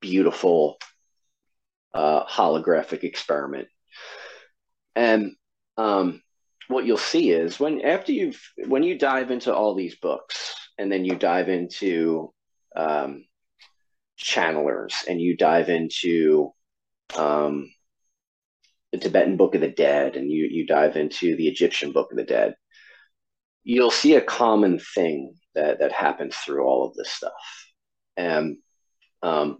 beautiful 0.00 0.78
uh, 1.94 2.24
holographic 2.26 3.04
experiment. 3.04 3.68
And 4.96 5.32
um, 5.76 6.22
what 6.68 6.86
you'll 6.86 6.96
see 6.96 7.30
is 7.30 7.58
when 7.58 7.80
after 7.82 8.12
you've 8.12 8.40
when 8.66 8.82
you 8.82 8.98
dive 8.98 9.30
into 9.30 9.54
all 9.54 9.74
these 9.74 9.96
books 9.96 10.54
and 10.78 10.90
then 10.90 11.04
you 11.04 11.16
dive 11.16 11.48
into 11.48 12.32
um, 12.76 13.24
channelers 14.18 14.94
and 15.08 15.20
you 15.20 15.36
dive 15.36 15.68
into 15.68 16.52
um, 17.16 17.70
the 18.92 18.98
Tibetan 18.98 19.36
Book 19.36 19.54
of 19.54 19.60
the 19.60 19.68
Dead 19.68 20.16
and 20.16 20.30
you 20.30 20.48
you 20.50 20.66
dive 20.66 20.96
into 20.96 21.36
the 21.36 21.48
Egyptian 21.48 21.92
Book 21.92 22.10
of 22.10 22.16
the 22.16 22.24
Dead, 22.24 22.54
you'll 23.62 23.90
see 23.90 24.14
a 24.14 24.20
common 24.20 24.78
thing 24.78 25.34
that 25.54 25.80
that 25.80 25.92
happens 25.92 26.36
through 26.36 26.64
all 26.64 26.86
of 26.86 26.94
this 26.94 27.10
stuff 27.10 27.59
and 28.20 28.56
um, 29.22 29.58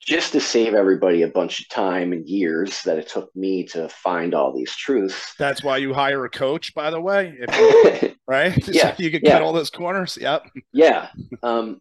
just 0.00 0.32
to 0.32 0.40
save 0.40 0.74
everybody 0.74 1.22
a 1.22 1.28
bunch 1.28 1.60
of 1.60 1.68
time 1.68 2.12
and 2.12 2.26
years 2.26 2.82
that 2.82 2.98
it 2.98 3.08
took 3.08 3.34
me 3.36 3.64
to 3.64 3.88
find 3.88 4.34
all 4.34 4.54
these 4.54 4.74
truths. 4.74 5.34
That's 5.38 5.62
why 5.62 5.78
you 5.78 5.94
hire 5.94 6.24
a 6.24 6.30
coach, 6.30 6.74
by 6.74 6.90
the 6.90 7.00
way, 7.00 7.36
you, 7.38 8.14
right? 8.26 8.56
yeah, 8.68 8.96
so 8.96 9.02
you 9.02 9.10
can 9.10 9.20
yeah. 9.22 9.32
cut 9.32 9.42
all 9.42 9.52
those 9.52 9.70
corners. 9.70 10.18
Yep. 10.20 10.50
Yeah. 10.72 11.08
Um, 11.42 11.80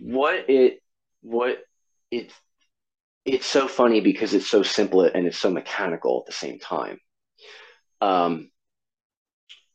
what 0.00 0.48
it 0.48 0.80
what 1.22 1.58
it 2.10 2.32
it's 3.24 3.46
so 3.46 3.68
funny 3.68 4.00
because 4.00 4.34
it's 4.34 4.50
so 4.50 4.64
simple 4.64 5.02
and 5.02 5.26
it's 5.26 5.38
so 5.38 5.50
mechanical 5.50 6.20
at 6.20 6.26
the 6.26 6.32
same 6.32 6.58
time. 6.58 6.98
Um, 8.00 8.50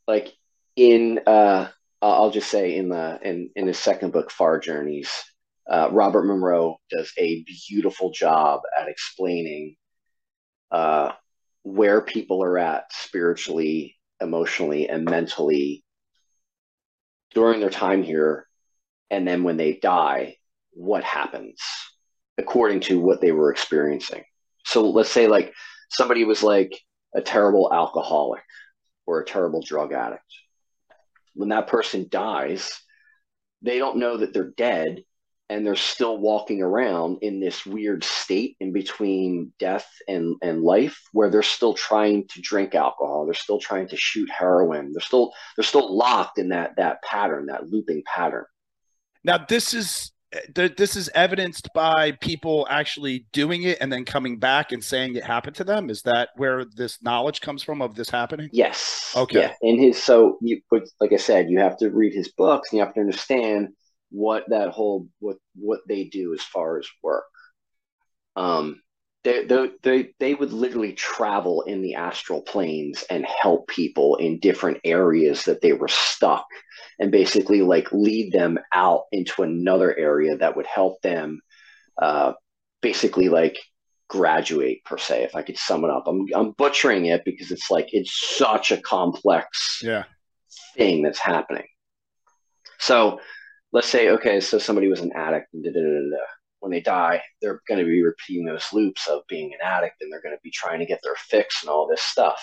like 0.06 0.34
in 0.76 1.19
uh, 1.26 1.69
I'll 2.01 2.31
just 2.31 2.49
say 2.49 2.75
in 2.75 2.89
the 2.89 3.19
in 3.23 3.49
in 3.55 3.67
his 3.67 3.79
second 3.79 4.12
book, 4.12 4.29
Far 4.31 4.60
Journeys, 4.60 5.10
uh, 5.69 5.89
Robert 5.91 6.23
Monroe 6.23 6.77
does 6.91 7.12
a 7.17 7.43
beautiful 7.67 8.12
job 8.12 8.62
at 8.79 8.88
explaining 8.88 9.75
uh, 10.71 11.12
where 11.63 12.01
people 12.01 12.43
are 12.43 12.57
at 12.57 12.91
spiritually, 12.91 13.95
emotionally, 14.21 14.88
and 14.89 15.05
mentally 15.05 15.83
during 17.33 17.60
their 17.60 17.69
time 17.69 18.03
here, 18.03 18.47
and 19.10 19.27
then 19.27 19.43
when 19.43 19.57
they 19.57 19.79
die, 19.81 20.36
what 20.71 21.03
happens 21.03 21.60
according 22.38 22.79
to 22.81 22.99
what 22.99 23.19
they 23.21 23.31
were 23.31 23.51
experiencing. 23.51 24.23
So 24.65 24.88
let's 24.89 25.12
say 25.12 25.27
like 25.27 25.53
somebody 25.89 26.23
was 26.23 26.43
like 26.43 26.79
a 27.15 27.21
terrible 27.21 27.73
alcoholic 27.73 28.43
or 29.07 29.21
a 29.21 29.25
terrible 29.25 29.63
drug 29.63 29.93
addict 29.93 30.21
when 31.38 31.50
that 31.50 31.67
person 31.67 32.08
dies, 32.10 32.82
they 33.62 33.78
don't 33.78 33.97
know 33.97 34.17
that 34.17 34.34
they're 34.34 34.52
dead 34.58 35.04
and 35.50 35.65
they're 35.65 35.76
still 35.76 36.17
walking 36.17 36.62
around 36.62 37.19
in 37.21 37.39
this 37.39 37.65
weird 37.65 38.04
state 38.04 38.58
in 38.60 38.73
between 38.73 39.54
death 39.60 39.88
and, 40.08 40.36
and 40.41 40.62
life 40.62 41.00
where 41.13 41.30
they're 41.30 41.41
still 41.41 41.73
trying 41.73 42.28
to 42.28 42.41
drink 42.41 42.76
alcohol. 42.76 43.26
They're 43.26 43.34
still 43.34 43.60
trying 43.60 43.88
to 43.89 43.95
shoot 43.95 44.30
heroin. 44.30 44.91
They're 44.91 45.02
still 45.02 45.32
they're 45.56 45.63
still 45.63 45.95
locked 45.95 46.38
in 46.38 46.50
that 46.50 46.76
that 46.76 47.02
pattern 47.02 47.45
that 47.45 47.69
looping 47.69 48.04
pattern. 48.06 48.45
Now 49.23 49.38
this 49.38 49.73
is 49.73 50.12
this 50.54 50.96
is 50.96 51.10
evidenced 51.16 51.70
by 51.74 52.12
people 52.12 52.68
actually 52.70 53.26
doing 53.32 53.63
it 53.63 53.78
and 53.80 53.92
then 53.92 54.04
coming 54.04 54.38
back 54.38 54.72
and 54.72 54.84
saying 54.84 55.16
it 55.16 55.24
happened 55.24 55.56
to 55.56 55.63
them. 55.63 55.90
Is 55.90 56.02
that 56.02 56.30
where 56.36 56.66
this 56.66 57.02
knowledge 57.02 57.40
comes 57.40 57.63
from 57.63 57.82
of 57.82 57.96
this 57.96 58.10
happening? 58.10 58.50
Yes. 58.52 59.13
Okay. 59.16 59.40
Yeah. 59.40 59.54
In 59.62 59.80
his 59.80 60.02
so 60.02 60.38
you 60.42 60.62
like 61.00 61.13
i 61.13 61.18
said 61.18 61.50
you 61.50 61.60
have 61.60 61.78
to 61.78 61.90
read 61.90 62.13
his 62.13 62.32
books 62.34 62.72
and 62.72 62.78
you 62.78 62.86
have 62.86 62.94
to 62.96 63.00
understand 63.00 63.70
what 64.10 64.44
that 64.50 64.70
whole 64.70 65.08
what 65.20 65.38
what 65.56 65.80
they 65.88 66.06
do 66.06 66.34
as 66.34 66.42
far 66.42 66.78
as 66.78 66.88
work. 67.02 67.26
Um 68.36 68.82
they, 69.28 69.44
they, 69.44 69.70
they, 69.84 70.13
they 70.20 70.34
would 70.36 70.54
literally 70.54 70.94
travel 70.94 71.63
in 71.63 71.82
the 71.82 71.96
astral 71.96 72.42
planes 72.42 73.04
and 73.10 73.26
help 73.26 73.68
people 73.68 74.16
in 74.16 74.40
different 74.40 74.80
areas 74.86 75.44
that 75.46 75.62
they 75.62 75.74
were 75.74 75.90
stuck 75.90 76.46
and 77.00 77.12
basically 77.12 77.62
like 77.62 77.92
lead 77.92 78.32
them 78.32 78.58
out 78.74 79.04
into 79.12 79.44
another 79.44 79.96
area 79.98 80.38
that 80.38 80.56
would 80.56 80.66
help 80.66 81.02
them 81.02 81.42
uh, 82.02 82.32
basically 82.82 83.28
like 83.28 83.58
graduate 84.10 84.82
per 84.86 84.98
se 84.98 85.24
if 85.24 85.36
i 85.36 85.42
could 85.42 85.58
sum 85.58 85.84
it 85.84 85.90
up. 85.90 86.06
I'm, 86.08 86.26
I'm 86.34 86.52
butchering 86.52 87.08
it 87.08 87.26
because 87.26 87.52
it's 87.52 87.70
like 87.70 87.90
it's 87.92 88.38
such 88.38 88.72
a 88.72 88.78
complex 88.78 89.82
yeah. 89.84 90.06
thing 90.78 91.04
that's 91.04 91.20
happening. 91.20 91.68
So 92.80 93.20
let's 93.74 93.90
say 93.90 94.10
okay 94.12 94.40
so 94.40 94.58
somebody 94.58 94.88
was 94.88 95.02
an 95.02 95.12
addict 95.13 95.54
and 95.54 95.63
da, 95.63 95.72
da, 95.72 95.82
da, 95.82 96.18
when 96.60 96.72
they 96.72 96.82
die 96.82 97.22
they're 97.41 97.62
going 97.67 97.80
to 97.80 97.86
be 97.86 98.04
repeating 98.04 98.46
those 98.46 98.67
loops 98.74 99.08
of 99.08 99.22
being 99.28 99.54
an 99.54 99.60
addict 99.63 99.96
and 100.02 100.12
they're 100.12 100.22
going 100.22 100.36
to 100.36 100.41
be 100.43 100.52
trying 100.52 100.80
to 100.80 100.86
get 100.86 101.00
their 101.04 101.15
fix 101.15 101.63
and 101.63 101.70
all 101.70 101.88
this 101.88 102.02
stuff 102.02 102.41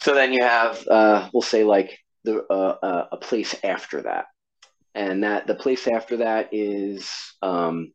so 0.00 0.14
then 0.14 0.32
you 0.32 0.42
have 0.42 0.86
uh, 0.88 1.28
we'll 1.32 1.42
say 1.42 1.64
like 1.64 1.98
the 2.24 2.44
uh, 2.50 2.76
uh, 2.82 3.06
a 3.12 3.16
place 3.16 3.54
after 3.64 4.02
that, 4.02 4.26
and 4.94 5.24
that 5.24 5.46
the 5.46 5.54
place 5.54 5.86
after 5.88 6.18
that 6.18 6.50
is 6.52 7.10
um, 7.42 7.92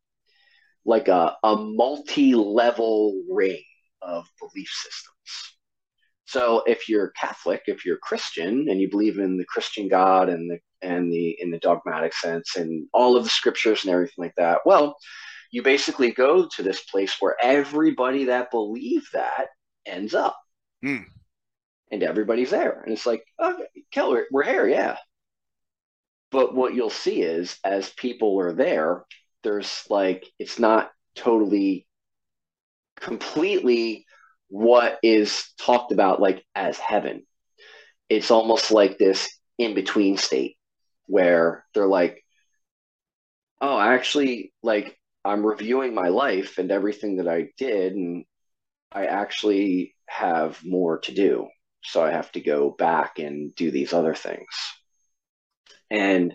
like 0.85 1.07
a, 1.07 1.35
a 1.43 1.55
multi-level 1.55 3.23
ring 3.29 3.63
of 4.01 4.25
belief 4.39 4.69
systems. 4.69 5.57
So 6.25 6.63
if 6.65 6.89
you're 6.89 7.13
Catholic, 7.19 7.61
if 7.67 7.85
you're 7.85 7.99
Christian, 8.01 8.67
and 8.69 8.81
you 8.81 8.89
believe 8.89 9.19
in 9.19 9.37
the 9.37 9.45
Christian 9.45 9.87
God 9.87 10.29
and 10.29 10.49
the 10.49 10.59
and 10.83 11.11
the 11.11 11.37
in 11.39 11.51
the 11.51 11.59
dogmatic 11.59 12.13
sense 12.13 12.55
and 12.55 12.87
all 12.93 13.15
of 13.15 13.23
the 13.23 13.29
scriptures 13.29 13.83
and 13.83 13.93
everything 13.93 14.15
like 14.17 14.35
that, 14.37 14.59
well, 14.65 14.97
you 15.51 15.63
basically 15.63 16.11
go 16.11 16.47
to 16.55 16.63
this 16.63 16.81
place 16.81 17.15
where 17.19 17.35
everybody 17.41 18.25
that 18.25 18.51
believe 18.51 19.07
that 19.13 19.47
ends 19.85 20.13
up. 20.13 20.37
Hmm 20.83 21.03
and 21.93 22.01
everybody's 22.01 22.49
there. 22.49 22.81
And 22.81 22.91
it's 22.91 23.05
like, 23.05 23.23
okay, 23.39 23.67
Keller, 23.91 24.25
we're 24.31 24.43
here, 24.43 24.67
yeah. 24.67 24.97
But 26.31 26.55
what 26.55 26.73
you'll 26.73 26.89
see 26.89 27.21
is 27.21 27.59
as 27.63 27.91
people 27.91 28.39
are 28.39 28.51
there, 28.51 29.05
there's 29.43 29.83
like, 29.91 30.25
it's 30.39 30.57
not 30.57 30.91
totally 31.15 31.85
completely 32.99 34.07
what 34.47 34.97
is 35.03 35.53
talked 35.59 35.91
about 35.91 36.19
like 36.19 36.43
as 36.55 36.79
heaven. 36.79 37.27
It's 38.09 38.31
almost 38.31 38.71
like 38.71 38.97
this 38.97 39.29
in 39.59 39.75
between 39.75 40.17
state 40.17 40.57
where 41.13 41.65
they're 41.73 41.87
like, 41.87 42.23
oh, 43.61 43.77
I 43.77 43.93
actually, 43.93 44.53
like, 44.61 44.97
I'm 45.23 45.45
reviewing 45.45 45.93
my 45.93 46.09
life 46.09 46.57
and 46.57 46.71
everything 46.71 47.17
that 47.17 47.27
I 47.27 47.49
did, 47.57 47.93
and 47.93 48.25
I 48.91 49.05
actually 49.05 49.95
have 50.07 50.59
more 50.65 50.99
to 50.99 51.13
do 51.13 51.47
so 51.83 52.03
I 52.03 52.11
have 52.11 52.31
to 52.33 52.41
go 52.41 52.71
back 52.71 53.19
and 53.19 53.53
do 53.55 53.71
these 53.71 53.93
other 53.93 54.15
things. 54.15 54.47
And 55.91 56.33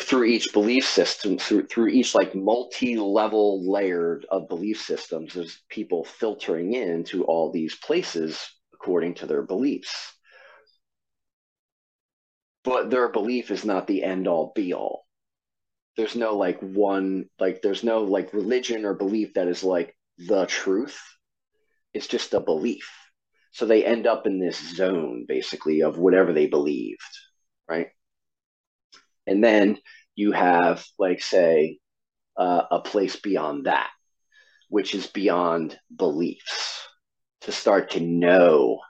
through 0.00 0.24
each 0.24 0.52
belief 0.52 0.86
system, 0.86 1.36
through 1.36 1.66
through 1.66 1.88
each 1.88 2.14
like 2.14 2.34
multi-level 2.34 3.70
layered 3.70 4.24
of 4.30 4.48
belief 4.48 4.80
systems, 4.80 5.34
there's 5.34 5.62
people 5.68 6.04
filtering 6.04 6.72
into 6.74 7.24
all 7.24 7.52
these 7.52 7.74
places 7.74 8.40
according 8.72 9.14
to 9.14 9.26
their 9.26 9.42
beliefs. 9.42 10.14
But 12.64 12.90
their 12.90 13.08
belief 13.08 13.50
is 13.50 13.64
not 13.64 13.86
the 13.86 14.02
end 14.02 14.28
all 14.28 14.52
be 14.54 14.74
all. 14.74 15.06
There's 15.96 16.16
no 16.16 16.36
like 16.36 16.60
one 16.60 17.26
like 17.38 17.62
there's 17.62 17.82
no 17.84 18.04
like 18.04 18.32
religion 18.32 18.84
or 18.84 18.94
belief 18.94 19.34
that 19.34 19.48
is 19.48 19.64
like 19.64 19.96
the 20.18 20.46
truth. 20.46 21.00
It's 21.92 22.06
just 22.06 22.34
a 22.34 22.40
belief 22.40 22.88
so 23.52 23.66
they 23.66 23.84
end 23.84 24.06
up 24.06 24.26
in 24.26 24.38
this 24.38 24.58
zone 24.76 25.24
basically 25.26 25.82
of 25.82 25.98
whatever 25.98 26.32
they 26.32 26.46
believed, 26.46 27.00
right? 27.68 27.88
And 29.26 29.42
then 29.42 29.78
you 30.14 30.32
have, 30.32 30.84
like, 30.98 31.22
say, 31.22 31.78
uh, 32.36 32.62
a 32.70 32.80
place 32.80 33.16
beyond 33.16 33.66
that, 33.66 33.90
which 34.68 34.94
is 34.94 35.06
beyond 35.06 35.78
beliefs, 35.94 36.86
to 37.42 37.52
start 37.52 37.90
to 37.90 38.00
know 38.00 38.80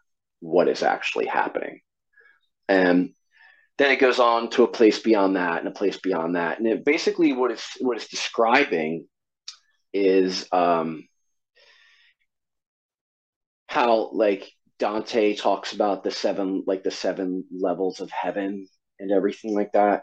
what 0.40 0.68
is 0.68 0.82
actually 0.82 1.26
happening. 1.26 1.80
And 2.68 3.14
then 3.80 3.90
it 3.90 3.98
goes 3.98 4.18
on 4.18 4.50
to 4.50 4.62
a 4.62 4.68
place 4.68 4.98
beyond 4.98 5.36
that 5.36 5.60
and 5.60 5.66
a 5.66 5.70
place 5.70 5.96
beyond 5.96 6.36
that. 6.36 6.58
And 6.58 6.68
it 6.68 6.84
basically 6.84 7.32
what 7.32 7.50
it's 7.50 7.66
what 7.80 7.96
it's 7.96 8.08
describing 8.08 9.06
is 9.94 10.46
um, 10.52 11.08
how 13.66 14.10
like 14.12 14.52
Dante 14.78 15.34
talks 15.34 15.72
about 15.72 16.04
the 16.04 16.10
seven 16.10 16.62
like 16.66 16.82
the 16.82 16.90
seven 16.90 17.46
levels 17.50 18.00
of 18.00 18.10
heaven 18.10 18.66
and 18.98 19.10
everything 19.10 19.54
like 19.54 19.72
that. 19.72 20.02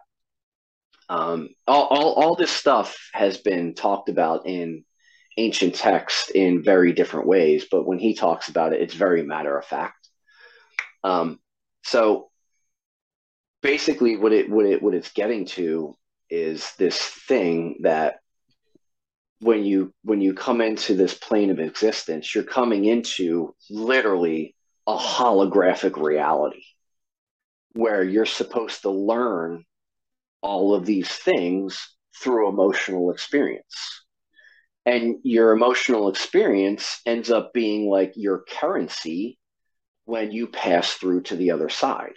Um, 1.07 1.49
all, 1.67 1.83
all, 1.83 2.13
all 2.13 2.35
this 2.35 2.49
stuff 2.49 2.97
has 3.13 3.37
been 3.37 3.75
talked 3.75 4.09
about 4.09 4.47
in 4.47 4.85
ancient 5.37 5.75
texts 5.75 6.31
in 6.31 6.63
very 6.63 6.93
different 6.93 7.27
ways, 7.27 7.67
but 7.69 7.85
when 7.85 7.99
he 7.99 8.15
talks 8.15 8.49
about 8.49 8.73
it, 8.73 8.81
it's 8.81 8.95
very 8.95 9.21
matter 9.21 9.55
of 9.55 9.65
fact. 9.65 10.09
Um, 11.03 11.39
so 11.83 12.31
basically, 13.61 14.17
what 14.17 14.33
it 14.33 14.49
what 14.49 14.65
it 14.65 14.81
what 14.81 14.93
it's 14.93 15.11
getting 15.11 15.45
to 15.45 15.95
is 16.29 16.73
this 16.77 16.99
thing 16.99 17.79
that 17.81 18.15
when 19.39 19.63
you 19.63 19.93
when 20.03 20.21
you 20.21 20.33
come 20.33 20.61
into 20.61 20.95
this 20.95 21.13
plane 21.13 21.51
of 21.51 21.59
existence, 21.59 22.33
you're 22.33 22.43
coming 22.43 22.85
into 22.85 23.55
literally 23.69 24.55
a 24.87 24.97
holographic 24.97 26.01
reality 26.01 26.63
where 27.73 28.03
you're 28.03 28.25
supposed 28.25 28.81
to 28.81 28.89
learn 28.89 29.63
all 30.41 30.73
of 30.73 30.85
these 30.85 31.09
things 31.09 31.95
through 32.15 32.49
emotional 32.49 33.11
experience. 33.11 34.05
And 34.85 35.17
your 35.23 35.51
emotional 35.51 36.07
experience 36.07 37.01
ends 37.05 37.29
up 37.29 37.51
being 37.53 37.89
like 37.89 38.13
your 38.15 38.43
currency 38.49 39.37
when 40.05 40.31
you 40.31 40.47
pass 40.47 40.93
through 40.93 41.23
to 41.23 41.35
the 41.35 41.51
other 41.51 41.69
side. 41.69 42.15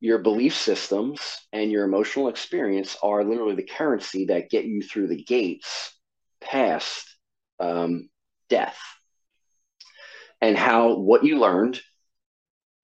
Your 0.00 0.18
belief 0.18 0.54
systems 0.54 1.20
and 1.52 1.70
your 1.70 1.84
emotional 1.84 2.28
experience 2.28 2.96
are 3.02 3.24
literally 3.24 3.56
the 3.56 3.64
currency 3.64 4.26
that 4.26 4.50
get 4.50 4.64
you 4.64 4.82
through 4.82 5.08
the 5.08 5.22
gates 5.22 5.96
past 6.40 7.16
um, 7.58 8.08
death. 8.48 8.78
And 10.40 10.56
how 10.56 10.94
what 10.94 11.24
you 11.24 11.38
learned 11.38 11.80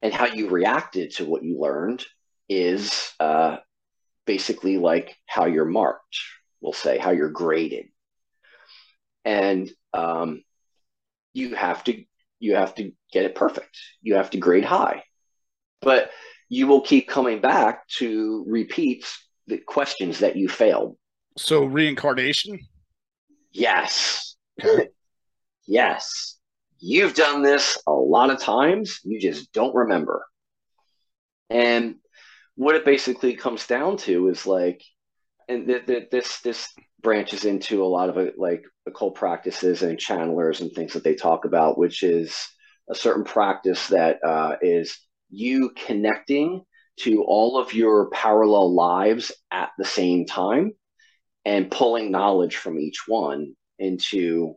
and 0.02 0.12
how 0.12 0.26
you 0.26 0.50
reacted 0.50 1.12
to 1.12 1.24
what 1.24 1.44
you 1.44 1.58
learned 1.60 2.04
is 2.48 3.12
uh, 3.20 3.58
basically 4.26 4.76
like 4.78 5.16
how 5.26 5.46
you're 5.46 5.64
marked, 5.64 6.18
we'll 6.60 6.72
say, 6.72 6.98
how 6.98 7.12
you're 7.12 7.30
graded. 7.30 7.86
And 9.24 9.70
um, 9.92 10.42
you 11.32 11.54
have 11.54 11.84
to 11.84 12.04
you 12.40 12.56
have 12.56 12.74
to 12.74 12.92
get 13.12 13.24
it 13.24 13.34
perfect. 13.34 13.78
You 14.02 14.16
have 14.16 14.30
to 14.30 14.38
grade 14.38 14.64
high. 14.64 15.04
But 15.80 16.10
you 16.48 16.66
will 16.66 16.82
keep 16.82 17.08
coming 17.08 17.40
back 17.40 17.86
to 17.88 18.44
repeat 18.46 19.06
the 19.46 19.58
questions 19.58 20.20
that 20.20 20.36
you 20.36 20.48
failed. 20.48 20.96
So 21.36 21.64
reincarnation? 21.64 22.60
Yes. 23.52 24.36
yes. 25.66 26.38
You've 26.78 27.14
done 27.14 27.42
this 27.42 27.78
a 27.86 27.92
lot 27.92 28.30
of 28.30 28.40
times. 28.40 29.00
You 29.04 29.20
just 29.20 29.52
don't 29.52 29.74
remember. 29.74 30.26
And 31.50 31.96
what 32.56 32.76
it 32.76 32.84
basically 32.84 33.34
comes 33.34 33.66
down 33.66 33.96
to 33.98 34.28
is 34.28 34.46
like, 34.46 34.82
and 35.48 35.66
th- 35.66 35.86
th- 35.86 36.10
this 36.10 36.40
this 36.40 36.68
branches 37.02 37.44
into 37.44 37.84
a 37.84 37.86
lot 37.86 38.08
of 38.08 38.16
it, 38.16 38.34
like 38.38 38.62
occult 38.86 39.14
practices 39.14 39.82
and 39.82 39.98
channelers 39.98 40.60
and 40.60 40.72
things 40.72 40.94
that 40.94 41.04
they 41.04 41.14
talk 41.14 41.44
about, 41.44 41.78
which 41.78 42.02
is 42.02 42.34
a 42.90 42.94
certain 42.94 43.24
practice 43.24 43.88
that 43.88 44.22
uh, 44.24 44.56
is 44.62 44.98
you 45.34 45.70
connecting 45.86 46.62
to 47.00 47.24
all 47.24 47.58
of 47.58 47.74
your 47.74 48.08
parallel 48.10 48.72
lives 48.72 49.32
at 49.50 49.70
the 49.78 49.84
same 49.84 50.26
time 50.26 50.72
and 51.44 51.70
pulling 51.70 52.10
knowledge 52.10 52.56
from 52.56 52.78
each 52.78 53.06
one 53.06 53.54
into 53.78 54.54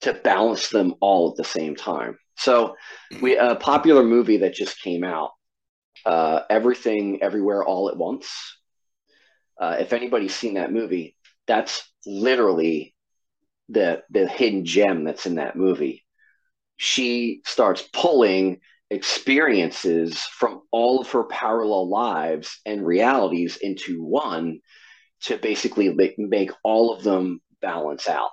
to 0.00 0.12
balance 0.12 0.68
them 0.68 0.94
all 1.00 1.30
at 1.30 1.36
the 1.36 1.44
same 1.44 1.76
time. 1.76 2.18
So, 2.36 2.74
we 3.22 3.36
a 3.36 3.54
popular 3.54 4.02
movie 4.02 4.38
that 4.38 4.54
just 4.54 4.80
came 4.80 5.04
out 5.04 5.30
uh, 6.04 6.40
Everything 6.50 7.22
Everywhere 7.22 7.64
All 7.64 7.88
at 7.88 7.96
Once. 7.96 8.58
Uh, 9.58 9.76
if 9.78 9.92
anybody's 9.92 10.34
seen 10.34 10.54
that 10.54 10.72
movie, 10.72 11.16
that's 11.46 11.88
literally 12.04 12.94
the 13.68 14.02
the 14.10 14.26
hidden 14.28 14.64
gem 14.64 15.04
that's 15.04 15.26
in 15.26 15.36
that 15.36 15.56
movie. 15.56 16.04
She 16.76 17.40
starts 17.44 17.82
pulling 17.92 18.60
experiences 18.94 20.20
from 20.20 20.62
all 20.70 21.00
of 21.00 21.10
her 21.10 21.24
parallel 21.24 21.88
lives 21.88 22.60
and 22.64 22.86
realities 22.86 23.56
into 23.56 24.02
one 24.02 24.60
to 25.22 25.36
basically 25.38 25.92
make, 25.92 26.18
make 26.18 26.50
all 26.62 26.94
of 26.94 27.02
them 27.02 27.40
balance 27.60 28.08
out. 28.08 28.30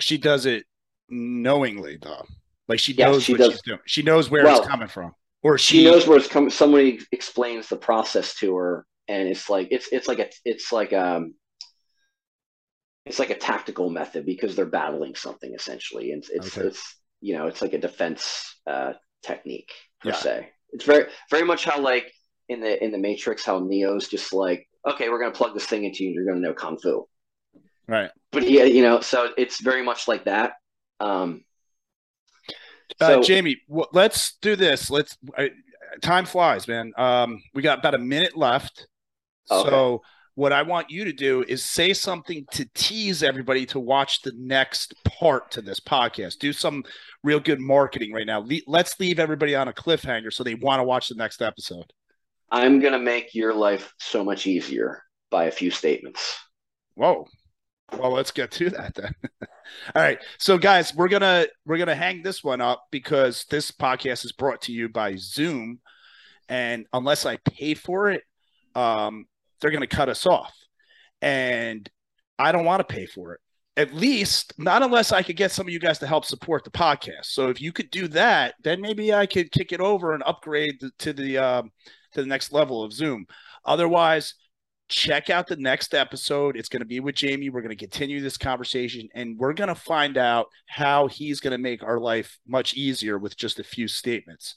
She 0.00 0.18
does 0.18 0.46
it 0.46 0.64
knowingly 1.08 1.98
though. 2.00 2.24
Like 2.68 2.78
she 2.78 2.94
knows 2.94 3.24
she 3.24 3.32
what 3.32 3.38
does. 3.38 3.52
she's 3.52 3.62
doing. 3.62 3.80
She 3.86 4.02
knows 4.02 4.30
where 4.30 4.44
well, 4.44 4.58
it's 4.58 4.66
coming 4.66 4.88
from 4.88 5.14
or 5.42 5.58
she, 5.58 5.78
she 5.78 5.84
knows 5.84 6.06
where 6.06 6.16
it's 6.16 6.28
coming. 6.28 6.50
Somebody 6.50 7.00
explains 7.10 7.68
the 7.68 7.76
process 7.76 8.34
to 8.36 8.56
her, 8.56 8.86
and 9.08 9.28
it's 9.28 9.50
like 9.50 9.68
it's 9.70 9.88
it's 9.92 10.08
like 10.08 10.20
a 10.20 10.28
it's 10.44 10.72
like 10.72 10.92
um 10.92 11.34
it's 13.04 13.18
like 13.18 13.30
a 13.30 13.38
tactical 13.38 13.90
method 13.90 14.24
because 14.24 14.54
they're 14.54 14.66
battling 14.66 15.14
something 15.14 15.52
essentially, 15.54 16.12
and 16.12 16.24
it's 16.32 16.56
okay. 16.56 16.68
it's 16.68 16.96
you 17.20 17.36
know 17.36 17.48
it's 17.48 17.60
like 17.60 17.72
a 17.72 17.78
defense 17.78 18.56
uh, 18.66 18.92
technique 19.22 19.72
per 20.00 20.10
yeah. 20.10 20.16
se. 20.16 20.48
It's 20.72 20.84
very 20.84 21.06
very 21.30 21.44
much 21.44 21.64
how 21.64 21.80
like 21.80 22.12
in 22.48 22.60
the 22.60 22.82
in 22.82 22.92
the 22.92 22.98
Matrix 22.98 23.44
how 23.44 23.58
Neo's 23.58 24.08
just 24.08 24.32
like 24.32 24.68
okay 24.88 25.08
we're 25.08 25.20
gonna 25.20 25.32
plug 25.32 25.54
this 25.54 25.66
thing 25.66 25.84
into 25.84 26.04
you 26.04 26.08
and 26.10 26.14
you're 26.14 26.26
gonna 26.26 26.40
know 26.40 26.54
kung 26.54 26.78
fu, 26.78 27.06
right? 27.86 28.10
But 28.30 28.48
yeah, 28.48 28.64
you 28.64 28.82
know 28.82 29.00
so 29.00 29.30
it's 29.36 29.60
very 29.60 29.82
much 29.82 30.08
like 30.08 30.24
that. 30.24 30.54
Um, 31.00 31.44
uh, 33.00 33.06
so, 33.06 33.20
uh, 33.20 33.22
Jamie, 33.22 33.58
w- 33.68 33.88
let's 33.92 34.36
do 34.40 34.56
this. 34.56 34.90
Let's. 34.90 35.16
Uh, 35.36 35.46
time 36.00 36.24
flies, 36.24 36.66
man. 36.66 36.92
Um, 36.96 37.42
we 37.54 37.62
got 37.62 37.78
about 37.78 37.94
a 37.94 37.98
minute 37.98 38.36
left. 38.36 38.86
Okay. 39.50 39.68
So 39.68 40.02
what 40.34 40.52
I 40.52 40.62
want 40.62 40.90
you 40.90 41.04
to 41.04 41.12
do 41.12 41.44
is 41.46 41.62
say 41.62 41.92
something 41.92 42.46
to 42.52 42.66
tease 42.74 43.22
everybody 43.22 43.66
to 43.66 43.80
watch 43.80 44.22
the 44.22 44.32
next 44.36 44.94
part 45.04 45.50
to 45.52 45.62
this 45.62 45.78
podcast. 45.78 46.38
Do 46.38 46.52
some 46.52 46.84
real 47.22 47.40
good 47.40 47.60
marketing 47.60 48.12
right 48.12 48.26
now. 48.26 48.40
Le- 48.40 48.60
let's 48.66 48.98
leave 48.98 49.18
everybody 49.18 49.54
on 49.54 49.68
a 49.68 49.72
cliffhanger 49.72 50.32
so 50.32 50.42
they 50.42 50.54
want 50.54 50.80
to 50.80 50.84
watch 50.84 51.08
the 51.08 51.14
next 51.16 51.42
episode. 51.42 51.92
I'm 52.50 52.80
going 52.80 52.92
to 52.94 52.98
make 52.98 53.34
your 53.34 53.54
life 53.54 53.92
so 53.98 54.24
much 54.24 54.46
easier 54.46 55.02
by 55.30 55.44
a 55.44 55.50
few 55.50 55.70
statements. 55.70 56.38
Whoa. 56.94 57.26
Well, 57.98 58.12
let's 58.12 58.30
get 58.30 58.50
to 58.52 58.70
that 58.70 58.94
then. 58.94 59.14
All 59.94 60.02
right. 60.02 60.18
So 60.38 60.56
guys, 60.56 60.94
we're 60.94 61.08
going 61.08 61.22
to 61.22 61.48
we're 61.66 61.76
going 61.76 61.88
to 61.88 61.94
hang 61.94 62.22
this 62.22 62.42
one 62.42 62.60
up 62.62 62.84
because 62.90 63.44
this 63.50 63.70
podcast 63.70 64.24
is 64.24 64.32
brought 64.32 64.62
to 64.62 64.72
you 64.72 64.88
by 64.88 65.16
Zoom 65.16 65.80
and 66.48 66.86
unless 66.92 67.26
I 67.26 67.36
pay 67.36 67.74
for 67.74 68.10
it, 68.10 68.22
um 68.74 69.26
they're 69.62 69.70
going 69.70 69.80
to 69.80 69.86
cut 69.86 70.10
us 70.10 70.26
off. 70.26 70.54
And 71.22 71.88
I 72.38 72.52
don't 72.52 72.66
want 72.66 72.86
to 72.86 72.94
pay 72.94 73.06
for 73.06 73.32
it. 73.32 73.40
At 73.78 73.94
least 73.94 74.52
not 74.58 74.82
unless 74.82 75.12
I 75.12 75.22
could 75.22 75.36
get 75.36 75.50
some 75.50 75.66
of 75.66 75.72
you 75.72 75.78
guys 75.78 75.98
to 76.00 76.06
help 76.06 76.26
support 76.26 76.64
the 76.64 76.70
podcast. 76.70 77.26
So 77.26 77.48
if 77.48 77.62
you 77.62 77.72
could 77.72 77.90
do 77.90 78.06
that, 78.08 78.54
then 78.62 78.82
maybe 78.82 79.14
I 79.14 79.24
could 79.24 79.50
kick 79.50 79.72
it 79.72 79.80
over 79.80 80.12
and 80.12 80.22
upgrade 80.26 80.82
to 80.98 81.12
the 81.14 81.38
um, 81.38 81.70
to 82.12 82.20
the 82.20 82.28
next 82.28 82.52
level 82.52 82.82
of 82.82 82.92
Zoom. 82.92 83.24
Otherwise, 83.64 84.34
check 84.88 85.30
out 85.30 85.46
the 85.46 85.56
next 85.56 85.94
episode. 85.94 86.56
It's 86.56 86.68
going 86.68 86.82
to 86.82 86.86
be 86.86 87.00
with 87.00 87.14
Jamie. 87.14 87.48
We're 87.48 87.62
going 87.62 87.70
to 87.70 87.76
continue 87.76 88.20
this 88.20 88.36
conversation 88.36 89.08
and 89.14 89.38
we're 89.38 89.54
going 89.54 89.68
to 89.68 89.74
find 89.74 90.18
out 90.18 90.48
how 90.66 91.06
he's 91.06 91.40
going 91.40 91.52
to 91.52 91.58
make 91.58 91.82
our 91.82 91.98
life 91.98 92.38
much 92.46 92.74
easier 92.74 93.18
with 93.18 93.36
just 93.36 93.58
a 93.58 93.64
few 93.64 93.88
statements. 93.88 94.54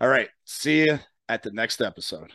All 0.00 0.08
right. 0.08 0.28
See 0.44 0.84
you 0.84 1.00
at 1.28 1.42
the 1.42 1.50
next 1.50 1.80
episode. 1.80 2.32